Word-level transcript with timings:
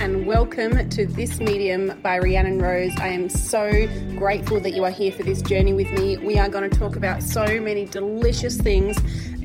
and 0.00 0.26
welcome 0.26 0.88
to 0.88 1.06
This 1.06 1.38
Medium 1.40 1.98
by 2.02 2.18
Rhiannon 2.18 2.58
Rose. 2.58 2.92
I 2.98 3.08
am 3.08 3.28
so 3.28 3.86
grateful 4.16 4.58
that 4.60 4.74
you 4.74 4.84
are 4.84 4.90
here 4.90 5.12
for 5.12 5.22
this 5.22 5.40
journey 5.42 5.72
with 5.72 5.90
me. 5.92 6.16
We 6.16 6.38
are 6.38 6.48
going 6.48 6.68
to 6.68 6.78
talk 6.78 6.96
about 6.96 7.22
so 7.22 7.60
many 7.60 7.84
delicious 7.84 8.56
things, 8.56 8.96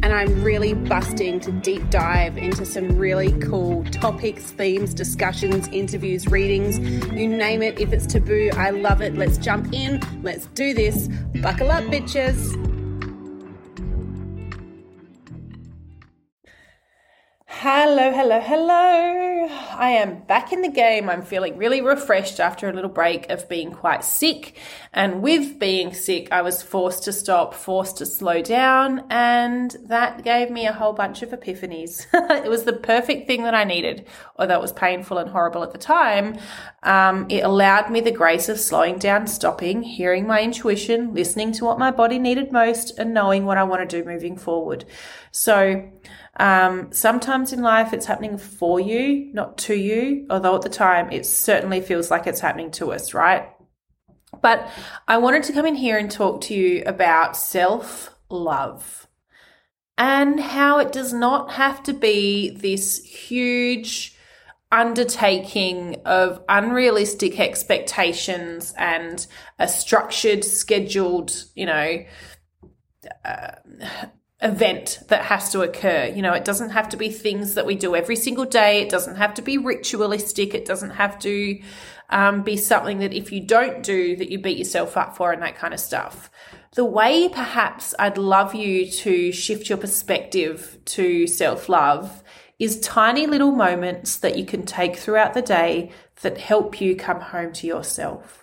and 0.01 0.05
I'm 0.05 0.43
really 0.43 0.73
busting 0.73 1.39
to 1.41 1.51
deep 1.51 1.89
dive 1.89 2.37
into 2.37 2.65
some 2.65 2.97
really 2.97 3.31
cool 3.39 3.83
topics, 3.85 4.51
themes, 4.51 4.93
discussions, 4.93 5.67
interviews, 5.69 6.27
readings 6.27 6.79
you 6.79 7.27
name 7.27 7.61
it. 7.61 7.79
If 7.79 7.93
it's 7.93 8.07
taboo, 8.07 8.49
I 8.55 8.71
love 8.71 9.01
it. 9.01 9.15
Let's 9.15 9.37
jump 9.37 9.73
in, 9.73 10.01
let's 10.23 10.47
do 10.47 10.73
this. 10.73 11.09
Buckle 11.41 11.71
up, 11.71 11.83
bitches. 11.85 12.68
Hello, 17.61 18.13
hello, 18.13 18.39
hello. 18.39 19.49
I 19.49 19.89
am 19.89 20.21
back 20.21 20.53
in 20.53 20.61
the 20.61 20.69
game. 20.69 21.09
I'm 21.09 21.21
feeling 21.21 21.57
really 21.57 21.81
refreshed 21.81 22.39
after 22.39 22.69
a 22.69 22.73
little 22.73 22.89
break 22.89 23.29
of 23.29 23.49
being 23.49 23.73
quite 23.73 24.05
sick. 24.05 24.57
And 24.93 25.21
with 25.21 25.59
being 25.59 25.93
sick, 25.93 26.29
I 26.31 26.41
was 26.41 26.63
forced 26.63 27.03
to 27.03 27.11
stop, 27.11 27.53
forced 27.53 27.97
to 27.97 28.05
slow 28.05 28.41
down, 28.41 29.03
and 29.09 29.75
that 29.87 30.23
gave 30.23 30.49
me 30.49 30.67
a 30.67 30.71
whole 30.71 30.93
bunch 30.93 31.21
of 31.21 31.31
epiphanies. 31.31 32.05
it 32.13 32.49
was 32.49 32.63
the 32.63 32.71
perfect 32.71 33.27
thing 33.27 33.43
that 33.43 33.53
I 33.53 33.65
needed, 33.65 34.07
although 34.37 34.55
it 34.55 34.61
was 34.61 34.71
painful 34.71 35.17
and 35.17 35.29
horrible 35.29 35.61
at 35.61 35.73
the 35.73 35.77
time. 35.77 36.37
Um, 36.83 37.25
it 37.29 37.43
allowed 37.43 37.91
me 37.91 37.99
the 37.99 38.09
grace 38.09 38.47
of 38.47 38.57
slowing 38.57 38.99
down, 38.99 39.27
stopping, 39.27 39.83
hearing 39.83 40.25
my 40.25 40.41
intuition, 40.41 41.13
listening 41.13 41.51
to 41.53 41.65
what 41.65 41.77
my 41.77 41.91
body 41.91 42.19
needed 42.19 42.53
most, 42.53 42.97
and 42.97 43.13
knowing 43.13 43.43
what 43.43 43.57
I 43.57 43.63
want 43.63 43.89
to 43.89 44.01
do 44.01 44.09
moving 44.09 44.37
forward. 44.37 44.85
So, 45.31 45.91
um, 46.39 46.91
sometimes 46.93 47.51
in 47.51 47.61
life 47.61 47.91
it's 47.93 48.05
happening 48.05 48.37
for 48.37 48.79
you, 48.79 49.29
not 49.33 49.57
to 49.59 49.75
you, 49.75 50.25
although 50.29 50.55
at 50.55 50.61
the 50.61 50.69
time 50.69 51.11
it 51.11 51.25
certainly 51.25 51.81
feels 51.81 52.09
like 52.09 52.27
it's 52.27 52.39
happening 52.39 52.71
to 52.71 52.93
us, 52.93 53.13
right? 53.13 53.49
But 54.41 54.69
I 55.07 55.17
wanted 55.17 55.43
to 55.43 55.53
come 55.53 55.65
in 55.65 55.75
here 55.75 55.97
and 55.97 56.09
talk 56.09 56.41
to 56.41 56.53
you 56.53 56.83
about 56.85 57.35
self 57.35 58.15
love 58.29 59.07
and 59.97 60.39
how 60.39 60.79
it 60.79 60.93
does 60.93 61.11
not 61.11 61.51
have 61.51 61.83
to 61.83 61.93
be 61.93 62.51
this 62.51 63.03
huge 63.03 64.15
undertaking 64.71 65.97
of 66.05 66.41
unrealistic 66.47 67.37
expectations 67.37 68.73
and 68.77 69.27
a 69.57 69.67
structured, 69.67 70.45
scheduled, 70.45 71.43
you 71.53 71.65
know, 71.65 72.05
uh, 73.25 73.51
event 74.41 74.99
that 75.07 75.25
has 75.25 75.51
to 75.51 75.61
occur. 75.61 76.05
You 76.05 76.21
know, 76.21 76.33
it 76.33 76.45
doesn't 76.45 76.69
have 76.69 76.89
to 76.89 76.97
be 76.97 77.09
things 77.09 77.55
that 77.55 77.65
we 77.65 77.75
do 77.75 77.95
every 77.95 78.15
single 78.15 78.45
day. 78.45 78.81
It 78.81 78.89
doesn't 78.89 79.17
have 79.17 79.33
to 79.35 79.41
be 79.41 79.57
ritualistic. 79.57 80.53
It 80.53 80.65
doesn't 80.65 80.91
have 80.91 81.19
to 81.19 81.61
um, 82.09 82.43
be 82.43 82.55
something 82.55 82.99
that 82.99 83.13
if 83.13 83.31
you 83.31 83.41
don't 83.41 83.83
do, 83.83 84.15
that 84.15 84.29
you 84.29 84.39
beat 84.39 84.57
yourself 84.57 84.95
up 84.95 85.17
for 85.17 85.31
and 85.31 85.41
that 85.41 85.57
kind 85.57 85.73
of 85.73 85.79
stuff. 85.79 86.31
The 86.73 86.85
way 86.85 87.27
perhaps 87.27 87.93
I'd 87.99 88.17
love 88.17 88.55
you 88.55 88.89
to 88.89 89.31
shift 89.31 89.69
your 89.69 89.77
perspective 89.77 90.77
to 90.85 91.27
self 91.27 91.67
love 91.67 92.23
is 92.59 92.79
tiny 92.79 93.25
little 93.25 93.51
moments 93.51 94.17
that 94.17 94.37
you 94.37 94.45
can 94.45 94.65
take 94.65 94.97
throughout 94.97 95.33
the 95.33 95.41
day 95.41 95.91
that 96.21 96.37
help 96.37 96.79
you 96.79 96.95
come 96.95 97.21
home 97.21 97.51
to 97.53 97.67
yourself. 97.67 98.38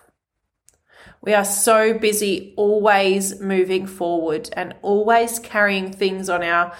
We 1.27 1.35
are 1.35 1.45
so 1.45 1.93
busy 1.93 2.55
always 2.57 3.41
moving 3.41 3.89
forward 3.89 4.49
and 4.53 4.77
always 4.81 5.41
carrying 5.41 5.91
things 5.93 6.31
on 6.31 6.45
our 6.45 6.73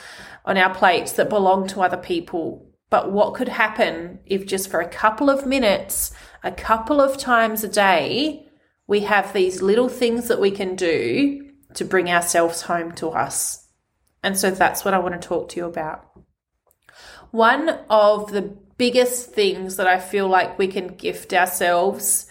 on 0.45 0.57
our 0.57 0.73
plates 0.73 1.13
that 1.15 1.29
belong 1.29 1.67
to 1.67 1.81
other 1.81 1.97
people. 1.97 2.71
But 2.89 3.11
what 3.11 3.35
could 3.35 3.49
happen 3.49 4.21
if 4.25 4.47
just 4.47 4.71
for 4.71 4.81
a 4.81 4.89
couple 4.89 5.29
of 5.29 5.45
minutes, 5.45 6.13
a 6.45 6.53
couple 6.53 7.01
of 7.01 7.19
times 7.19 7.65
a 7.65 7.69
day, 7.69 8.47
we 8.87 9.01
have 9.01 9.33
these 9.33 9.63
little 9.63 9.89
things 9.89 10.29
that 10.29 10.41
we 10.41 10.53
can 10.53 10.77
do 10.77 11.51
to 11.75 11.85
bring 11.85 12.09
ourselves 12.09 12.63
home 12.63 12.93
to 12.93 13.09
us? 13.09 13.67
And 14.23 14.39
so 14.39 14.53
that's 14.53 14.85
what 14.85 14.95
I 14.95 15.01
want 15.01 15.21
to 15.21 15.29
talk 15.29 15.49
to 15.51 15.57
you 15.57 15.67
about. 15.67 16.09
One 17.33 17.81
of 17.91 18.31
the 18.31 18.43
biggest 18.43 19.33
things 19.33 19.75
that 19.75 19.89
I 19.89 19.99
feel 19.99 20.29
like 20.29 20.57
we 20.57 20.69
can 20.69 20.95
gift 20.95 21.33
ourselves 21.33 22.29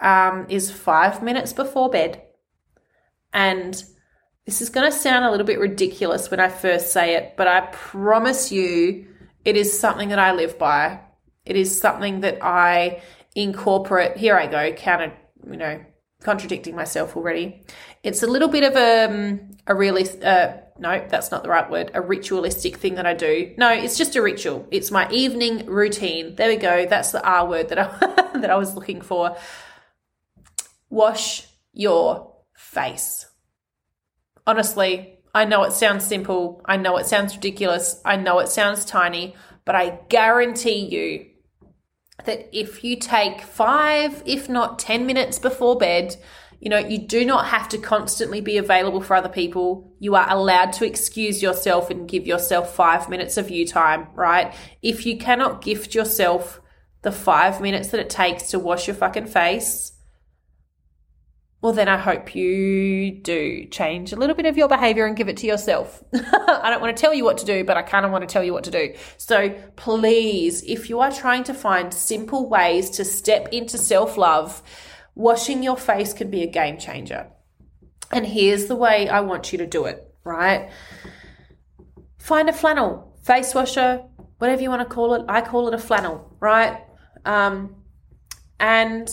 um, 0.00 0.46
is 0.48 0.70
five 0.70 1.22
minutes 1.22 1.52
before 1.52 1.90
bed. 1.90 2.22
And 3.32 3.82
this 4.44 4.62
is 4.62 4.70
going 4.70 4.90
to 4.90 4.96
sound 4.96 5.24
a 5.24 5.30
little 5.30 5.46
bit 5.46 5.58
ridiculous 5.58 6.30
when 6.30 6.40
I 6.40 6.48
first 6.48 6.92
say 6.92 7.16
it, 7.16 7.34
but 7.36 7.48
I 7.48 7.62
promise 7.72 8.52
you 8.52 9.06
it 9.44 9.56
is 9.56 9.78
something 9.78 10.10
that 10.10 10.18
I 10.18 10.32
live 10.32 10.58
by. 10.58 11.00
It 11.44 11.56
is 11.56 11.78
something 11.78 12.20
that 12.20 12.38
I 12.42 13.02
incorporate. 13.34 14.16
Here 14.16 14.36
I 14.36 14.46
go, 14.46 14.72
counted, 14.72 15.12
you 15.48 15.56
know, 15.56 15.84
contradicting 16.20 16.74
myself 16.74 17.16
already. 17.16 17.64
It's 18.02 18.22
a 18.22 18.26
little 18.26 18.48
bit 18.48 18.64
of 18.64 18.76
a, 18.76 19.04
um, 19.04 19.56
a 19.66 19.74
really, 19.74 20.06
uh, 20.22 20.54
no, 20.78 21.04
that's 21.08 21.30
not 21.30 21.42
the 21.42 21.48
right 21.48 21.68
word, 21.70 21.90
a 21.94 22.00
ritualistic 22.00 22.76
thing 22.76 22.94
that 22.96 23.06
I 23.06 23.14
do. 23.14 23.54
No, 23.56 23.70
it's 23.70 23.98
just 23.98 24.16
a 24.16 24.22
ritual. 24.22 24.66
It's 24.70 24.90
my 24.90 25.10
evening 25.10 25.66
routine. 25.66 26.36
There 26.36 26.48
we 26.48 26.56
go. 26.56 26.86
That's 26.86 27.12
the 27.12 27.24
R 27.24 27.46
word 27.46 27.68
that 27.70 27.78
I, 27.78 28.30
that 28.38 28.50
I 28.50 28.56
was 28.56 28.74
looking 28.74 29.00
for 29.00 29.36
wash 30.96 31.46
your 31.74 32.32
face. 32.54 33.26
Honestly, 34.46 35.18
I 35.34 35.44
know 35.44 35.64
it 35.64 35.72
sounds 35.72 36.06
simple. 36.06 36.62
I 36.64 36.78
know 36.78 36.96
it 36.96 37.04
sounds 37.04 37.34
ridiculous. 37.34 38.00
I 38.02 38.16
know 38.16 38.38
it 38.38 38.48
sounds 38.48 38.86
tiny, 38.86 39.34
but 39.66 39.74
I 39.74 40.00
guarantee 40.08 40.86
you 40.86 41.26
that 42.24 42.48
if 42.58 42.82
you 42.82 42.96
take 42.96 43.42
five, 43.42 44.22
if 44.24 44.48
not 44.48 44.78
10 44.78 45.04
minutes 45.04 45.38
before 45.38 45.76
bed, 45.76 46.16
you 46.60 46.70
know, 46.70 46.78
you 46.78 46.96
do 46.96 47.26
not 47.26 47.48
have 47.48 47.68
to 47.68 47.78
constantly 47.78 48.40
be 48.40 48.56
available 48.56 49.02
for 49.02 49.14
other 49.14 49.28
people. 49.28 49.92
You 49.98 50.14
are 50.14 50.30
allowed 50.30 50.72
to 50.74 50.86
excuse 50.86 51.42
yourself 51.42 51.90
and 51.90 52.08
give 52.08 52.26
yourself 52.26 52.74
five 52.74 53.10
minutes 53.10 53.36
of 53.36 53.50
you 53.50 53.66
time, 53.66 54.08
right? 54.14 54.54
If 54.80 55.04
you 55.04 55.18
cannot 55.18 55.60
gift 55.60 55.94
yourself 55.94 56.62
the 57.02 57.12
five 57.12 57.60
minutes 57.60 57.88
that 57.88 58.00
it 58.00 58.08
takes 58.08 58.50
to 58.52 58.58
wash 58.58 58.86
your 58.86 58.96
fucking 58.96 59.26
face, 59.26 59.92
well, 61.62 61.72
then 61.72 61.88
I 61.88 61.96
hope 61.96 62.34
you 62.34 63.10
do 63.10 63.66
change 63.66 64.12
a 64.12 64.16
little 64.16 64.36
bit 64.36 64.46
of 64.46 64.56
your 64.56 64.68
behavior 64.68 65.06
and 65.06 65.16
give 65.16 65.28
it 65.28 65.38
to 65.38 65.46
yourself. 65.46 66.04
I 66.14 66.68
don't 66.70 66.82
want 66.82 66.96
to 66.96 67.00
tell 67.00 67.14
you 67.14 67.24
what 67.24 67.38
to 67.38 67.46
do, 67.46 67.64
but 67.64 67.76
I 67.76 67.82
kind 67.82 68.04
of 68.04 68.12
want 68.12 68.22
to 68.22 68.32
tell 68.32 68.44
you 68.44 68.52
what 68.52 68.64
to 68.64 68.70
do. 68.70 68.94
So 69.16 69.50
please, 69.74 70.62
if 70.64 70.90
you 70.90 71.00
are 71.00 71.10
trying 71.10 71.44
to 71.44 71.54
find 71.54 71.92
simple 71.92 72.48
ways 72.48 72.90
to 72.90 73.04
step 73.04 73.48
into 73.52 73.78
self 73.78 74.16
love, 74.18 74.62
washing 75.14 75.62
your 75.62 75.78
face 75.78 76.12
can 76.12 76.30
be 76.30 76.42
a 76.42 76.46
game 76.46 76.78
changer. 76.78 77.28
And 78.12 78.26
here's 78.26 78.66
the 78.66 78.76
way 78.76 79.08
I 79.08 79.20
want 79.20 79.50
you 79.50 79.58
to 79.58 79.66
do 79.66 79.86
it, 79.86 80.06
right? 80.24 80.70
Find 82.18 82.48
a 82.50 82.52
flannel, 82.52 83.18
face 83.22 83.54
washer, 83.54 84.04
whatever 84.38 84.62
you 84.62 84.68
want 84.68 84.86
to 84.88 84.94
call 84.94 85.14
it. 85.14 85.24
I 85.28 85.40
call 85.40 85.68
it 85.68 85.74
a 85.74 85.78
flannel, 85.78 86.36
right? 86.38 86.82
Um, 87.24 87.76
and 88.60 89.08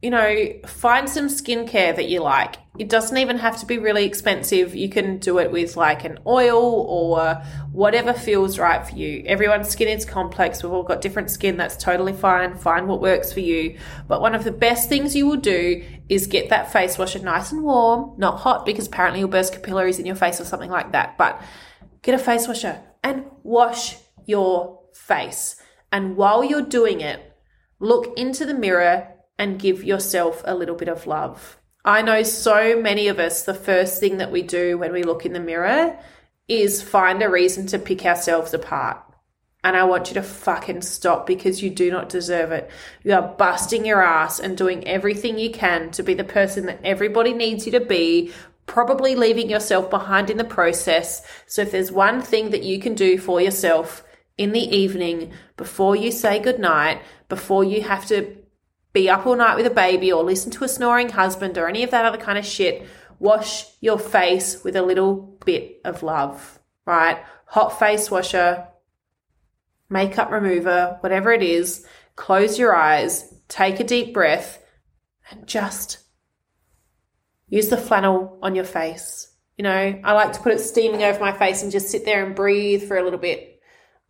you 0.00 0.10
know, 0.10 0.52
find 0.64 1.08
some 1.08 1.26
skincare 1.26 1.94
that 1.96 2.08
you 2.08 2.20
like. 2.20 2.56
It 2.78 2.88
doesn't 2.88 3.16
even 3.16 3.38
have 3.38 3.58
to 3.58 3.66
be 3.66 3.78
really 3.78 4.04
expensive. 4.04 4.72
You 4.72 4.88
can 4.88 5.18
do 5.18 5.38
it 5.38 5.50
with 5.50 5.76
like 5.76 6.04
an 6.04 6.20
oil 6.24 6.62
or 6.88 7.34
whatever 7.72 8.12
feels 8.12 8.60
right 8.60 8.86
for 8.86 8.94
you. 8.94 9.24
Everyone's 9.26 9.68
skin 9.68 9.88
is 9.88 10.04
complex. 10.04 10.62
We've 10.62 10.72
all 10.72 10.84
got 10.84 11.00
different 11.00 11.30
skin. 11.30 11.56
That's 11.56 11.76
totally 11.76 12.12
fine. 12.12 12.56
Find 12.56 12.86
what 12.86 13.00
works 13.00 13.32
for 13.32 13.40
you. 13.40 13.76
But 14.06 14.20
one 14.20 14.36
of 14.36 14.44
the 14.44 14.52
best 14.52 14.88
things 14.88 15.16
you 15.16 15.26
will 15.26 15.36
do 15.36 15.84
is 16.08 16.28
get 16.28 16.50
that 16.50 16.72
face 16.72 16.96
washer 16.96 17.18
nice 17.18 17.50
and 17.50 17.64
warm, 17.64 18.14
not 18.18 18.38
hot 18.38 18.64
because 18.64 18.86
apparently 18.86 19.18
you'll 19.18 19.28
burst 19.28 19.52
capillaries 19.52 19.98
in 19.98 20.06
your 20.06 20.14
face 20.14 20.40
or 20.40 20.44
something 20.44 20.70
like 20.70 20.92
that. 20.92 21.18
But 21.18 21.42
get 22.02 22.14
a 22.14 22.18
face 22.18 22.46
washer 22.46 22.80
and 23.02 23.24
wash 23.42 23.96
your 24.26 24.80
face. 24.94 25.56
And 25.90 26.16
while 26.16 26.44
you're 26.44 26.62
doing 26.62 27.00
it, 27.00 27.20
look 27.80 28.16
into 28.16 28.46
the 28.46 28.54
mirror 28.54 29.08
and 29.38 29.60
give 29.60 29.84
yourself 29.84 30.42
a 30.44 30.54
little 30.54 30.74
bit 30.74 30.88
of 30.88 31.06
love. 31.06 31.58
I 31.84 32.02
know 32.02 32.22
so 32.22 32.80
many 32.80 33.08
of 33.08 33.18
us, 33.18 33.44
the 33.44 33.54
first 33.54 34.00
thing 34.00 34.18
that 34.18 34.32
we 34.32 34.42
do 34.42 34.76
when 34.76 34.92
we 34.92 35.04
look 35.04 35.24
in 35.24 35.32
the 35.32 35.40
mirror 35.40 35.98
is 36.48 36.82
find 36.82 37.22
a 37.22 37.30
reason 37.30 37.66
to 37.68 37.78
pick 37.78 38.04
ourselves 38.04 38.52
apart. 38.52 38.98
And 39.64 39.76
I 39.76 39.84
want 39.84 40.08
you 40.08 40.14
to 40.14 40.22
fucking 40.22 40.82
stop 40.82 41.26
because 41.26 41.62
you 41.62 41.70
do 41.70 41.90
not 41.90 42.08
deserve 42.08 42.52
it. 42.52 42.70
You 43.02 43.14
are 43.14 43.34
busting 43.36 43.84
your 43.84 44.02
ass 44.02 44.38
and 44.38 44.56
doing 44.56 44.86
everything 44.86 45.38
you 45.38 45.50
can 45.50 45.90
to 45.92 46.02
be 46.02 46.14
the 46.14 46.24
person 46.24 46.66
that 46.66 46.80
everybody 46.84 47.32
needs 47.32 47.66
you 47.66 47.72
to 47.72 47.80
be, 47.80 48.32
probably 48.66 49.14
leaving 49.14 49.50
yourself 49.50 49.90
behind 49.90 50.30
in 50.30 50.36
the 50.36 50.44
process. 50.44 51.22
So 51.46 51.62
if 51.62 51.72
there's 51.72 51.90
one 51.90 52.22
thing 52.22 52.50
that 52.50 52.62
you 52.62 52.78
can 52.78 52.94
do 52.94 53.18
for 53.18 53.40
yourself 53.40 54.04
in 54.36 54.52
the 54.52 54.76
evening 54.76 55.32
before 55.56 55.96
you 55.96 56.12
say 56.12 56.38
goodnight, 56.38 57.02
before 57.28 57.64
you 57.64 57.82
have 57.82 58.06
to 58.06 58.37
be 58.92 59.08
up 59.08 59.26
all 59.26 59.36
night 59.36 59.56
with 59.56 59.66
a 59.66 59.70
baby 59.70 60.10
or 60.12 60.22
listen 60.22 60.50
to 60.52 60.64
a 60.64 60.68
snoring 60.68 61.10
husband 61.10 61.58
or 61.58 61.68
any 61.68 61.82
of 61.82 61.90
that 61.90 62.04
other 62.04 62.18
kind 62.18 62.38
of 62.38 62.46
shit. 62.46 62.86
Wash 63.18 63.66
your 63.80 63.98
face 63.98 64.62
with 64.64 64.76
a 64.76 64.82
little 64.82 65.38
bit 65.44 65.80
of 65.84 66.02
love, 66.02 66.58
right? 66.86 67.22
Hot 67.46 67.78
face 67.78 68.10
washer, 68.10 68.66
makeup 69.90 70.30
remover, 70.30 70.98
whatever 71.00 71.32
it 71.32 71.42
is, 71.42 71.86
close 72.16 72.58
your 72.58 72.74
eyes, 72.74 73.32
take 73.48 73.80
a 73.80 73.84
deep 73.84 74.14
breath, 74.14 74.62
and 75.30 75.46
just 75.46 75.98
use 77.48 77.68
the 77.68 77.76
flannel 77.76 78.38
on 78.42 78.54
your 78.54 78.64
face. 78.64 79.34
You 79.56 79.64
know, 79.64 80.00
I 80.04 80.12
like 80.12 80.32
to 80.34 80.40
put 80.40 80.52
it 80.52 80.60
steaming 80.60 81.02
over 81.02 81.18
my 81.18 81.32
face 81.32 81.62
and 81.62 81.72
just 81.72 81.88
sit 81.88 82.04
there 82.04 82.24
and 82.24 82.36
breathe 82.36 82.86
for 82.86 82.96
a 82.96 83.02
little 83.02 83.18
bit. 83.18 83.60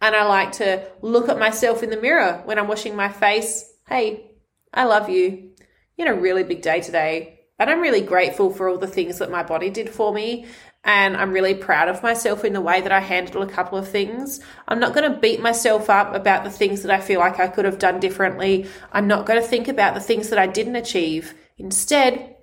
And 0.00 0.14
I 0.14 0.26
like 0.26 0.52
to 0.52 0.86
look 1.00 1.28
at 1.28 1.38
myself 1.38 1.82
in 1.82 1.90
the 1.90 2.00
mirror 2.00 2.42
when 2.44 2.58
I'm 2.58 2.68
washing 2.68 2.94
my 2.94 3.08
face. 3.08 3.64
Hey, 3.88 4.27
I 4.72 4.84
love 4.84 5.08
you. 5.08 5.50
You 5.96 6.06
had 6.06 6.16
a 6.16 6.20
really 6.20 6.44
big 6.44 6.62
day 6.62 6.80
today. 6.80 7.40
And 7.58 7.68
I'm 7.68 7.80
really 7.80 8.02
grateful 8.02 8.50
for 8.50 8.68
all 8.68 8.78
the 8.78 8.86
things 8.86 9.18
that 9.18 9.32
my 9.32 9.42
body 9.42 9.68
did 9.68 9.90
for 9.90 10.12
me. 10.12 10.46
And 10.84 11.16
I'm 11.16 11.32
really 11.32 11.54
proud 11.54 11.88
of 11.88 12.04
myself 12.04 12.44
in 12.44 12.52
the 12.52 12.60
way 12.60 12.80
that 12.80 12.92
I 12.92 13.00
handled 13.00 13.48
a 13.48 13.52
couple 13.52 13.76
of 13.76 13.88
things. 13.88 14.40
I'm 14.68 14.78
not 14.78 14.94
going 14.94 15.10
to 15.10 15.18
beat 15.18 15.40
myself 15.40 15.90
up 15.90 16.14
about 16.14 16.44
the 16.44 16.50
things 16.50 16.82
that 16.82 16.92
I 16.92 17.00
feel 17.00 17.18
like 17.18 17.40
I 17.40 17.48
could 17.48 17.64
have 17.64 17.80
done 17.80 17.98
differently. 17.98 18.66
I'm 18.92 19.08
not 19.08 19.26
going 19.26 19.42
to 19.42 19.46
think 19.46 19.66
about 19.66 19.94
the 19.94 20.00
things 20.00 20.28
that 20.30 20.38
I 20.38 20.46
didn't 20.46 20.76
achieve. 20.76 21.34
Instead, 21.58 22.36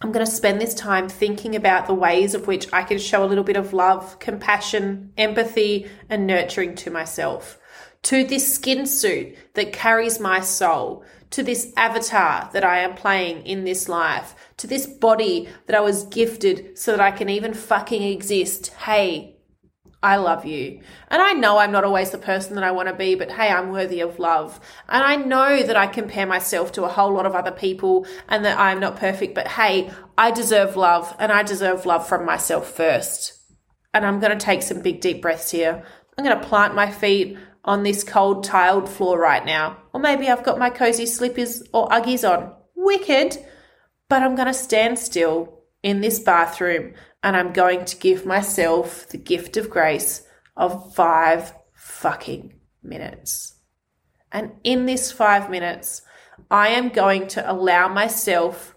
I'm 0.00 0.12
going 0.12 0.24
to 0.24 0.30
spend 0.30 0.60
this 0.60 0.74
time 0.74 1.08
thinking 1.08 1.54
about 1.54 1.86
the 1.86 1.94
ways 1.94 2.34
of 2.34 2.46
which 2.46 2.66
I 2.72 2.82
can 2.82 2.98
show 2.98 3.24
a 3.24 3.28
little 3.28 3.44
bit 3.44 3.56
of 3.56 3.74
love, 3.74 4.18
compassion, 4.18 5.12
empathy, 5.16 5.86
and 6.08 6.26
nurturing 6.26 6.74
to 6.76 6.90
myself. 6.90 7.58
To 8.04 8.24
this 8.24 8.54
skin 8.54 8.86
suit 8.86 9.36
that 9.54 9.72
carries 9.72 10.20
my 10.20 10.40
soul, 10.40 11.04
to 11.30 11.42
this 11.42 11.72
avatar 11.76 12.50
that 12.52 12.64
I 12.64 12.78
am 12.78 12.94
playing 12.94 13.46
in 13.46 13.64
this 13.64 13.88
life, 13.88 14.34
to 14.58 14.66
this 14.66 14.86
body 14.86 15.48
that 15.66 15.76
I 15.76 15.80
was 15.80 16.04
gifted 16.04 16.78
so 16.78 16.92
that 16.92 17.00
I 17.00 17.10
can 17.10 17.28
even 17.28 17.54
fucking 17.54 18.02
exist. 18.02 18.68
Hey, 18.68 19.36
I 20.02 20.16
love 20.16 20.44
you. 20.44 20.80
And 21.08 21.20
I 21.20 21.32
know 21.32 21.58
I'm 21.58 21.72
not 21.72 21.84
always 21.84 22.10
the 22.10 22.18
person 22.18 22.54
that 22.54 22.64
I 22.64 22.70
want 22.70 22.88
to 22.88 22.94
be, 22.94 23.14
but 23.14 23.30
hey, 23.30 23.48
I'm 23.48 23.72
worthy 23.72 24.00
of 24.00 24.18
love. 24.18 24.60
And 24.88 25.02
I 25.02 25.16
know 25.16 25.62
that 25.62 25.76
I 25.76 25.86
compare 25.86 26.26
myself 26.26 26.70
to 26.72 26.84
a 26.84 26.88
whole 26.88 27.12
lot 27.12 27.26
of 27.26 27.34
other 27.34 27.50
people 27.50 28.06
and 28.28 28.44
that 28.44 28.58
I'm 28.58 28.78
not 28.78 28.96
perfect, 28.96 29.34
but 29.34 29.48
hey, 29.48 29.90
I 30.16 30.30
deserve 30.30 30.76
love 30.76 31.16
and 31.18 31.32
I 31.32 31.42
deserve 31.42 31.86
love 31.86 32.06
from 32.06 32.24
myself 32.24 32.70
first. 32.70 33.32
And 33.92 34.06
I'm 34.06 34.20
going 34.20 34.36
to 34.36 34.44
take 34.44 34.62
some 34.62 34.82
big 34.82 35.00
deep 35.00 35.22
breaths 35.22 35.50
here. 35.50 35.82
I'm 36.16 36.24
going 36.24 36.38
to 36.38 36.46
plant 36.46 36.74
my 36.74 36.90
feet 36.90 37.36
on 37.66 37.82
this 37.82 38.04
cold 38.04 38.44
tiled 38.44 38.88
floor 38.88 39.18
right 39.18 39.44
now. 39.44 39.76
Or 39.92 40.00
maybe 40.00 40.28
I've 40.28 40.44
got 40.44 40.58
my 40.58 40.70
cozy 40.70 41.04
slippers 41.04 41.62
or 41.74 41.88
Uggies 41.88 42.28
on. 42.28 42.54
Wicked. 42.76 43.36
But 44.08 44.22
I'm 44.22 44.36
going 44.36 44.46
to 44.46 44.54
stand 44.54 44.98
still 44.98 45.64
in 45.82 46.00
this 46.00 46.20
bathroom 46.20 46.94
and 47.22 47.36
I'm 47.36 47.52
going 47.52 47.84
to 47.86 47.96
give 47.96 48.24
myself 48.24 49.08
the 49.08 49.18
gift 49.18 49.56
of 49.56 49.68
grace 49.68 50.22
of 50.56 50.94
five 50.94 51.52
fucking 51.74 52.54
minutes. 52.82 53.54
And 54.30 54.52
in 54.62 54.86
this 54.86 55.10
five 55.10 55.50
minutes, 55.50 56.02
I 56.50 56.68
am 56.68 56.90
going 56.90 57.26
to 57.28 57.50
allow 57.50 57.88
myself 57.88 58.76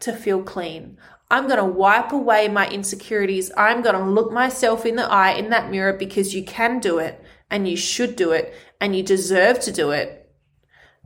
to 0.00 0.12
feel 0.12 0.42
clean. 0.42 0.98
I'm 1.30 1.46
going 1.46 1.58
to 1.58 1.64
wipe 1.64 2.12
away 2.12 2.48
my 2.48 2.68
insecurities. 2.68 3.50
I'm 3.56 3.82
going 3.82 3.96
to 3.96 4.04
look 4.04 4.32
myself 4.32 4.86
in 4.86 4.96
the 4.96 5.10
eye 5.10 5.32
in 5.32 5.50
that 5.50 5.70
mirror 5.70 5.94
because 5.94 6.34
you 6.34 6.44
can 6.44 6.78
do 6.78 6.98
it 6.98 7.22
and 7.50 7.68
you 7.68 7.76
should 7.76 8.16
do 8.16 8.32
it 8.32 8.54
and 8.80 8.94
you 8.96 9.02
deserve 9.02 9.60
to 9.60 9.72
do 9.72 9.90
it. 9.90 10.20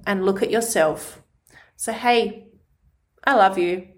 And 0.07 0.25
look 0.25 0.43
at 0.43 0.51
yourself. 0.51 1.23
So, 1.77 1.93
hey, 1.93 2.49
I 3.25 3.35
love 3.35 3.59
you. 3.59 3.89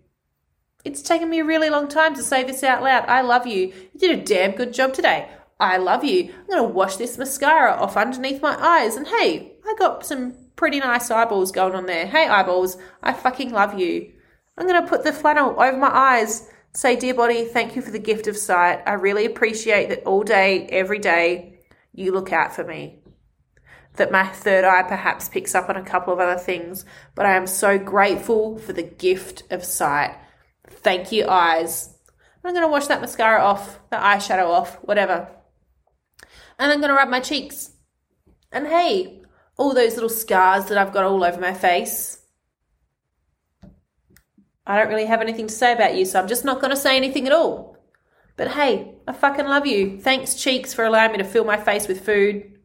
It's 0.85 1.03
taken 1.03 1.29
me 1.29 1.41
a 1.41 1.45
really 1.45 1.69
long 1.71 1.89
time 1.89 2.15
to 2.15 2.23
say 2.23 2.43
this 2.43 2.65
out 2.65 2.83
loud. 2.83 3.05
I 3.07 3.21
love 3.21 3.47
you. 3.47 3.73
You 3.93 3.99
did 3.99 4.19
a 4.19 4.25
damn 4.25 4.53
good 4.53 4.73
job 4.73 4.95
today. 4.95 5.29
I 5.61 5.77
love 5.77 6.03
you. 6.05 6.33
I'm 6.33 6.47
going 6.47 6.63
to 6.63 6.75
wash 6.75 6.97
this 6.97 7.19
mascara 7.19 7.73
off 7.73 7.97
underneath 7.97 8.41
my 8.41 8.57
eyes. 8.59 8.97
And 8.97 9.07
hey, 9.07 9.53
I 9.67 9.75
got 9.79 10.07
some 10.07 10.35
pretty 10.57 10.81
nice 10.81 11.11
eyeballs 11.11 11.53
going 11.53 11.75
on 11.75 11.87
there. 11.87 12.07
Hey, 12.07 12.27
eyeballs, 12.29 12.79
I 13.03 13.13
fucking 13.13 13.51
love 13.51 13.79
you. 13.79 14.11
I'm 14.57 14.67
going 14.67 14.83
to 14.83 14.89
put 14.89 15.05
the 15.05 15.13
flannel 15.13 15.51
over 15.51 15.77
my 15.77 15.95
eyes. 15.95 16.49
Say, 16.73 16.97
dear 16.97 17.15
body, 17.15 17.45
thank 17.45 17.77
you 17.77 17.83
for 17.83 17.91
the 17.91 17.99
gift 17.99 18.27
of 18.27 18.37
sight. 18.37 18.83
I 18.87 18.93
really 18.93 19.27
appreciate 19.27 19.91
that 19.91 20.05
all 20.05 20.23
day, 20.23 20.67
every 20.67 20.99
day, 20.99 21.60
you 22.01 22.13
look 22.13 22.33
out 22.33 22.55
for 22.55 22.65
me. 22.65 23.01
That 23.97 24.13
my 24.13 24.27
third 24.27 24.65
eye 24.65 24.83
perhaps 24.83 25.29
picks 25.29 25.55
up 25.55 25.69
on 25.69 25.77
a 25.77 25.85
couple 25.85 26.13
of 26.13 26.21
other 26.21 26.39
things, 26.41 26.85
but 27.15 27.27
I 27.27 27.37
am 27.37 27.47
so 27.47 27.79
grateful 27.79 28.59
for 28.59 28.73
the 28.73 28.83
gift 28.83 29.43
of 29.51 29.65
sight. 29.65 30.17
Thank 30.67 31.13
you, 31.13 31.27
eyes. 31.29 31.97
I'm 32.43 32.55
going 32.55 32.65
to 32.65 32.71
wash 32.71 32.87
that 32.87 33.01
mascara 33.01 33.43
off, 33.43 33.79
the 33.91 33.97
eyeshadow 33.97 34.47
off, 34.47 34.77
whatever. 34.77 35.29
And 36.59 36.73
I'm 36.73 36.81
going 36.81 36.89
to 36.89 36.97
rub 36.97 37.09
my 37.09 37.21
cheeks. 37.21 37.73
And 38.51 38.67
hey, 38.67 39.23
all 39.57 39.75
those 39.75 39.95
little 39.95 40.09
scars 40.09 40.67
that 40.67 40.79
I've 40.79 40.93
got 40.93 41.05
all 41.05 41.23
over 41.23 41.39
my 41.39 41.53
face. 41.53 42.19
I 44.67 44.79
don't 44.79 44.89
really 44.89 45.07
have 45.07 45.21
anything 45.21 45.49
to 45.49 45.55
say 45.55 45.73
about 45.73 45.97
you, 45.97 46.05
so 46.05 46.19
I'm 46.21 46.29
just 46.29 46.45
not 46.45 46.61
going 46.61 46.71
to 46.71 46.77
say 46.77 46.97
anything 46.97 47.27
at 47.27 47.33
all. 47.33 47.70
But 48.41 48.53
hey, 48.53 48.95
I 49.07 49.13
fucking 49.13 49.45
love 49.45 49.67
you. 49.67 50.01
Thanks, 50.01 50.35
cheeks, 50.35 50.73
for 50.73 50.87
allowing 50.87 51.13
me 51.13 51.19
to 51.19 51.25
fill 51.25 51.45
my 51.45 51.59
face 51.59 51.87
with 51.87 52.07
food, 52.07 52.59